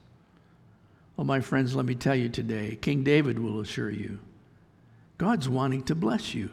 Well, 1.15 1.25
my 1.25 1.41
friends, 1.41 1.75
let 1.75 1.85
me 1.85 1.95
tell 1.95 2.15
you 2.15 2.29
today 2.29 2.77
King 2.81 3.03
David 3.03 3.39
will 3.39 3.59
assure 3.59 3.89
you 3.89 4.19
God's 5.17 5.47
wanting 5.47 5.83
to 5.83 5.95
bless 5.95 6.33
you, 6.33 6.49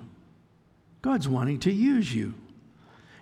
God's 1.02 1.28
wanting 1.28 1.60
to 1.60 1.72
use 1.72 2.14
you. 2.14 2.34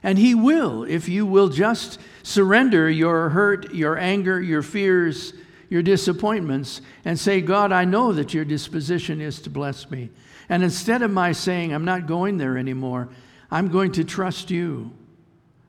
And 0.03 0.18
He 0.18 0.35
will 0.35 0.85
if 0.85 1.09
you 1.09 1.27
will 1.27 1.48
just 1.48 1.98
surrender 2.22 2.88
your 2.88 3.31
hurt, 3.31 3.74
your 3.74 3.98
anger, 3.98 4.40
your 4.40 4.62
fears, 4.62 5.33
your 5.68 5.83
disappointments, 5.83 6.81
and 7.05 7.18
say, 7.18 7.40
God, 7.40 7.72
I 7.72 7.85
know 7.85 8.12
that 8.12 8.33
your 8.33 8.44
disposition 8.44 9.20
is 9.20 9.40
to 9.42 9.51
bless 9.51 9.90
me. 9.90 10.11
And 10.48 10.62
instead 10.62 11.03
of 11.03 11.11
my 11.11 11.33
saying, 11.33 11.72
I'm 11.72 11.85
not 11.85 12.07
going 12.07 12.38
there 12.38 12.57
anymore, 12.57 13.09
I'm 13.51 13.68
going 13.68 13.92
to 13.92 14.05
trust 14.05 14.51
you. 14.51 14.92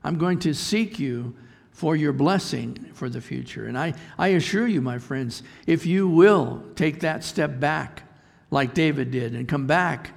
I'm 0.02 0.16
going 0.16 0.38
to 0.40 0.54
seek 0.54 0.98
you 0.98 1.34
for 1.72 1.96
your 1.96 2.12
blessing 2.12 2.74
for 2.92 3.08
the 3.08 3.20
future. 3.20 3.66
And 3.66 3.78
I, 3.78 3.94
I 4.18 4.28
assure 4.28 4.66
you, 4.66 4.80
my 4.80 4.98
friends, 4.98 5.42
if 5.66 5.86
you 5.86 6.08
will 6.08 6.62
take 6.74 7.00
that 7.00 7.24
step 7.24 7.58
back 7.58 8.02
like 8.50 8.74
David 8.74 9.10
did 9.10 9.34
and 9.34 9.48
come 9.48 9.66
back 9.66 10.10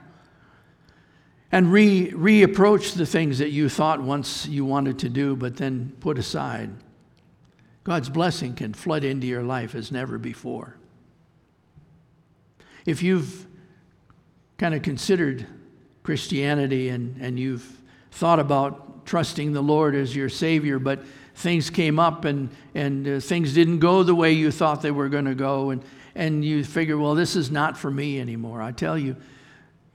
and 1.52 1.72
re, 1.72 2.12
reapproach 2.12 2.96
the 2.96 3.06
things 3.06 3.38
that 3.40 3.52
you 3.52 3.70
thought 3.70 4.02
once 4.02 4.48
you 4.48 4.66
wanted 4.66 5.00
to 5.00 5.10
do 5.10 5.36
but 5.36 5.56
then 5.56 5.96
put 6.00 6.18
aside, 6.18 6.72
God's 7.84 8.10
blessing 8.10 8.56
can 8.56 8.74
flood 8.74 9.04
into 9.04 9.28
your 9.28 9.44
life 9.44 9.76
as 9.76 9.92
never 9.92 10.18
before. 10.18 10.78
If 12.86 13.04
you've 13.04 13.46
kind 14.58 14.74
of 14.74 14.82
considered 14.82 15.46
Christianity 16.02 16.90
and, 16.90 17.22
and 17.22 17.40
you've 17.40 17.82
thought 18.12 18.40
about 18.40 19.06
trusting 19.06 19.54
the 19.54 19.62
Lord 19.62 19.96
as 19.96 20.16
your 20.16 20.30
Savior, 20.30 20.80
but 20.80 21.04
things 21.36 21.70
came 21.70 22.00
up 22.00 22.26
and, 22.26 22.50
and 22.76 23.08
uh, 23.08 23.20
things 23.20 23.54
didn't 23.54 23.80
go 23.80 24.04
the 24.04 24.16
way 24.16 24.32
you 24.32 24.52
thought 24.52 24.82
they 24.82 24.92
were 24.92 25.10
going 25.10 25.26
to 25.26 25.36
go, 25.36 25.72
and, 25.72 25.84
and 26.16 26.46
you 26.46 26.64
figure, 26.64 26.98
well, 26.98 27.16
this 27.16 27.36
is 27.36 27.50
not 27.50 27.78
for 27.78 27.90
me 27.90 28.20
anymore. 28.20 28.62
I 28.62 28.72
tell 28.72 28.98
you, 28.98 29.16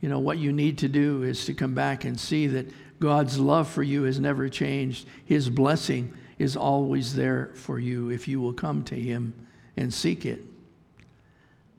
you 0.01 0.09
know, 0.09 0.19
what 0.19 0.39
you 0.39 0.53
need 0.53 0.79
to 0.79 0.89
do 0.89 1.23
is 1.23 1.45
to 1.47 1.55
come 1.55 1.75
back 1.75 2.05
and 2.05 2.19
see 2.19 2.47
that 2.49 2.67
God's 3.01 3.39
love 3.39 3.69
for 3.69 3.83
you 3.83 4.05
has 4.05 4.19
never 4.19 4.49
changed. 4.49 5.07
His 5.25 5.49
blessing 5.51 6.13
is 6.39 6.57
always 6.57 7.15
there 7.15 7.51
for 7.55 7.79
you 7.79 8.11
if 8.11 8.29
you 8.29 8.41
will 8.41 8.53
come 8.53 8.85
to 8.85 8.95
Him 8.95 9.35
and 9.77 9.93
seek 9.93 10.25
it. 10.25 10.45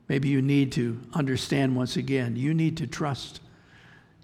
Maybe 0.08 0.28
you 0.28 0.42
need 0.42 0.72
to 0.72 1.00
understand 1.14 1.76
once 1.76 1.96
again, 1.96 2.36
you 2.36 2.52
need 2.52 2.76
to 2.78 2.86
trust 2.86 3.40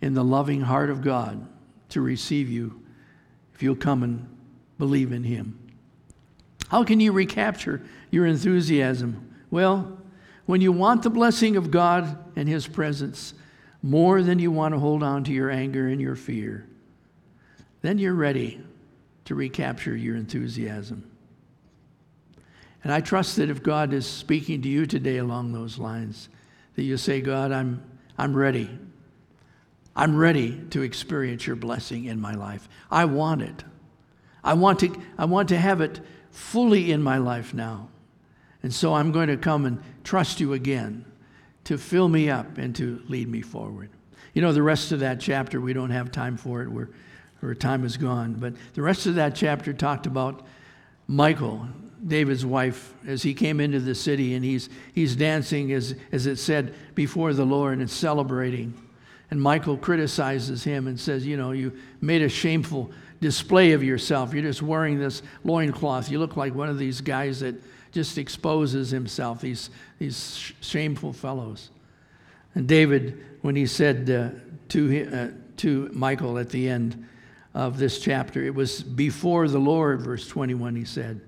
in 0.02 0.14
the 0.14 0.24
loving 0.24 0.62
heart 0.62 0.90
of 0.90 1.02
God 1.02 1.46
to 1.90 2.00
receive 2.00 2.48
you 2.50 2.82
if 3.54 3.62
you'll 3.62 3.76
come 3.76 4.02
and 4.02 4.35
believe 4.78 5.12
in 5.12 5.24
Him. 5.24 5.58
How 6.68 6.84
can 6.84 7.00
you 7.00 7.12
recapture 7.12 7.82
your 8.10 8.26
enthusiasm? 8.26 9.34
Well, 9.50 9.98
when 10.46 10.60
you 10.60 10.72
want 10.72 11.02
the 11.02 11.10
blessing 11.10 11.56
of 11.56 11.70
God 11.70 12.18
and 12.36 12.48
His 12.48 12.66
presence 12.66 13.34
more 13.82 14.22
than 14.22 14.38
you 14.38 14.50
want 14.50 14.74
to 14.74 14.80
hold 14.80 15.02
on 15.02 15.24
to 15.24 15.32
your 15.32 15.50
anger 15.50 15.86
and 15.88 16.00
your 16.00 16.16
fear, 16.16 16.66
then 17.82 17.98
you're 17.98 18.14
ready 18.14 18.60
to 19.26 19.34
recapture 19.34 19.96
your 19.96 20.16
enthusiasm. 20.16 21.08
And 22.82 22.92
I 22.92 23.00
trust 23.00 23.36
that 23.36 23.50
if 23.50 23.62
God 23.62 23.92
is 23.92 24.06
speaking 24.06 24.62
to 24.62 24.68
you 24.68 24.86
today 24.86 25.18
along 25.18 25.52
those 25.52 25.78
lines, 25.78 26.28
that 26.76 26.82
you 26.82 26.96
say, 26.96 27.20
God, 27.20 27.50
I'm, 27.50 27.82
I'm 28.16 28.36
ready. 28.36 28.70
I'm 29.96 30.16
ready 30.16 30.60
to 30.70 30.82
experience 30.82 31.46
your 31.46 31.56
blessing 31.56 32.04
in 32.04 32.20
my 32.20 32.34
life. 32.34 32.68
I 32.90 33.06
want 33.06 33.42
it. 33.42 33.64
I 34.46 34.54
want 34.54 34.78
to, 34.80 34.96
I 35.18 35.24
want 35.24 35.48
to 35.50 35.58
have 35.58 35.80
it 35.80 36.00
fully 36.30 36.92
in 36.92 37.02
my 37.02 37.18
life 37.18 37.52
now. 37.52 37.88
And 38.62 38.72
so 38.72 38.94
I'm 38.94 39.12
going 39.12 39.28
to 39.28 39.36
come 39.36 39.66
and 39.66 39.82
trust 40.04 40.40
you 40.40 40.52
again 40.52 41.04
to 41.64 41.76
fill 41.76 42.08
me 42.08 42.30
up 42.30 42.56
and 42.56 42.74
to 42.76 43.02
lead 43.08 43.28
me 43.28 43.42
forward. 43.42 43.90
You 44.34 44.42
know, 44.42 44.52
the 44.52 44.62
rest 44.62 44.92
of 44.92 45.00
that 45.00 45.20
chapter, 45.20 45.60
we 45.60 45.72
don't 45.72 45.90
have 45.90 46.12
time 46.12 46.36
for 46.36 46.62
it. 46.62 46.68
We're, 46.68 46.88
our 47.42 47.54
time 47.54 47.84
is 47.84 47.96
gone. 47.96 48.34
But 48.34 48.54
the 48.74 48.82
rest 48.82 49.06
of 49.06 49.16
that 49.16 49.34
chapter 49.34 49.72
talked 49.72 50.06
about 50.06 50.46
Michal, 51.08 51.66
David's 52.06 52.46
wife, 52.46 52.94
as 53.06 53.22
he 53.22 53.34
came 53.34 53.60
into 53.60 53.80
the 53.80 53.94
city 53.94 54.34
and 54.34 54.44
he's, 54.44 54.68
he's 54.92 55.16
dancing, 55.16 55.72
as, 55.72 55.96
as 56.12 56.26
it 56.26 56.36
said, 56.36 56.74
before 56.94 57.32
the 57.32 57.44
Lord 57.44 57.78
and 57.78 57.90
celebrating. 57.90 58.74
And 59.30 59.42
Michal 59.42 59.76
criticizes 59.76 60.62
him 60.62 60.86
and 60.86 60.98
says, 60.98 61.26
You 61.26 61.36
know, 61.36 61.50
you 61.50 61.72
made 62.00 62.22
a 62.22 62.28
shameful 62.28 62.92
display 63.20 63.72
of 63.72 63.82
yourself. 63.82 64.32
You're 64.32 64.42
just 64.42 64.62
wearing 64.62 64.98
this 64.98 65.22
loincloth. 65.44 66.10
You 66.10 66.18
look 66.18 66.36
like 66.36 66.54
one 66.54 66.68
of 66.68 66.78
these 66.78 67.00
guys 67.00 67.40
that 67.40 67.54
just 67.92 68.18
exposes 68.18 68.90
himself, 68.90 69.40
these, 69.40 69.70
these 69.98 70.52
shameful 70.60 71.12
fellows. 71.12 71.70
And 72.54 72.66
David, 72.68 73.24
when 73.42 73.56
he 73.56 73.66
said 73.66 74.10
uh, 74.10 74.38
to, 74.68 75.06
uh, 75.06 75.28
to 75.58 75.90
Michal 75.92 76.38
at 76.38 76.50
the 76.50 76.68
end 76.68 77.06
of 77.54 77.78
this 77.78 77.98
chapter, 77.98 78.44
it 78.44 78.54
was 78.54 78.82
before 78.82 79.48
the 79.48 79.58
Lord, 79.58 80.02
verse 80.02 80.28
21, 80.28 80.76
he 80.76 80.84
said. 80.84 81.20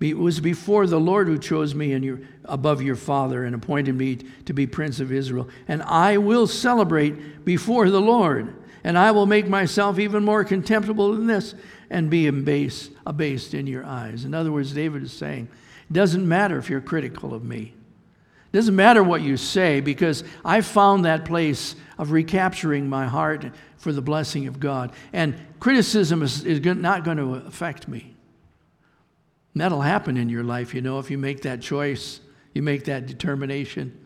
It 0.00 0.16
was 0.16 0.40
before 0.40 0.86
the 0.86 0.98
Lord 0.98 1.28
who 1.28 1.38
chose 1.38 1.74
me 1.74 1.92
and 1.92 2.02
your, 2.04 2.20
above 2.46 2.80
your 2.80 2.96
father 2.96 3.44
and 3.44 3.54
appointed 3.54 3.94
me 3.94 4.16
to 4.46 4.54
be 4.54 4.66
prince 4.66 4.98
of 4.98 5.12
Israel. 5.12 5.48
And 5.68 5.82
I 5.82 6.16
will 6.16 6.46
celebrate 6.46 7.44
before 7.44 7.90
the 7.90 8.00
Lord, 8.00 8.54
and 8.84 8.96
I 8.96 9.10
will 9.10 9.26
make 9.26 9.48
myself 9.48 9.98
even 9.98 10.24
more 10.24 10.44
contemptible 10.44 11.12
than 11.12 11.26
this 11.26 11.54
and 11.90 12.08
be 12.08 12.26
abased, 12.26 12.92
abased 13.06 13.54
in 13.54 13.66
your 13.66 13.84
eyes. 13.84 14.24
In 14.24 14.34
other 14.34 14.52
words, 14.52 14.72
David 14.72 15.02
is 15.02 15.12
saying, 15.12 15.48
it 15.88 15.92
doesn't 15.92 16.26
matter 16.26 16.58
if 16.58 16.70
you're 16.70 16.80
critical 16.80 17.34
of 17.34 17.44
me. 17.44 17.74
It 18.52 18.56
doesn't 18.56 18.74
matter 18.74 19.02
what 19.02 19.22
you 19.22 19.36
say 19.36 19.80
because 19.80 20.24
I 20.44 20.60
found 20.60 21.04
that 21.04 21.24
place 21.24 21.76
of 21.98 22.10
recapturing 22.10 22.88
my 22.88 23.06
heart 23.06 23.46
for 23.76 23.92
the 23.92 24.02
blessing 24.02 24.46
of 24.46 24.58
God. 24.58 24.92
And 25.12 25.36
criticism 25.60 26.22
is, 26.22 26.44
is 26.44 26.60
not 26.60 27.04
going 27.04 27.18
to 27.18 27.34
affect 27.34 27.86
me. 27.86 28.14
And 29.54 29.60
that'll 29.60 29.82
happen 29.82 30.16
in 30.16 30.28
your 30.28 30.44
life, 30.44 30.74
you 30.74 30.80
know, 30.80 30.98
if 30.98 31.10
you 31.10 31.18
make 31.18 31.42
that 31.42 31.60
choice, 31.60 32.20
you 32.54 32.62
make 32.62 32.84
that 32.84 33.06
determination. 33.06 33.96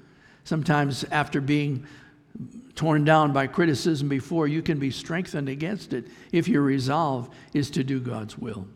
Sometimes, 0.45 1.05
after 1.05 1.41
being 1.41 1.87
torn 2.75 3.05
down 3.05 3.33
by 3.33 3.47
criticism 3.47 4.09
before, 4.09 4.49
you 4.49 4.63
can 4.63 4.79
be 4.79 4.91
strengthened 4.91 5.49
against 5.49 5.93
it 5.93 6.07
if 6.33 6.49
your 6.49 6.63
resolve 6.63 7.31
is 7.53 7.71
to 7.71 7.85
do 7.85 8.01
God's 8.01 8.37
will. 8.37 8.67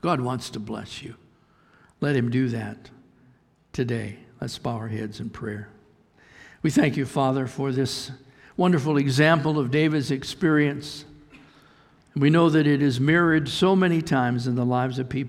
God 0.00 0.20
wants 0.20 0.50
to 0.50 0.60
bless 0.60 1.02
you. 1.02 1.14
Let 2.00 2.16
Him 2.16 2.30
do 2.30 2.48
that 2.48 2.90
today. 3.72 4.18
Let's 4.40 4.58
bow 4.58 4.76
our 4.76 4.88
heads 4.88 5.20
in 5.20 5.30
prayer. 5.30 5.68
We 6.62 6.70
thank 6.70 6.96
you, 6.96 7.06
Father, 7.06 7.46
for 7.46 7.70
this 7.70 8.10
wonderful 8.56 8.96
example 8.96 9.58
of 9.58 9.70
David's 9.70 10.10
experience. 10.10 11.04
We 12.14 12.30
know 12.30 12.50
that 12.50 12.66
it 12.66 12.82
is 12.82 13.00
mirrored 13.00 13.48
so 13.48 13.74
many 13.74 14.02
times 14.02 14.46
in 14.46 14.56
the 14.56 14.66
lives 14.66 14.98
of 14.98 15.08
people. 15.08 15.20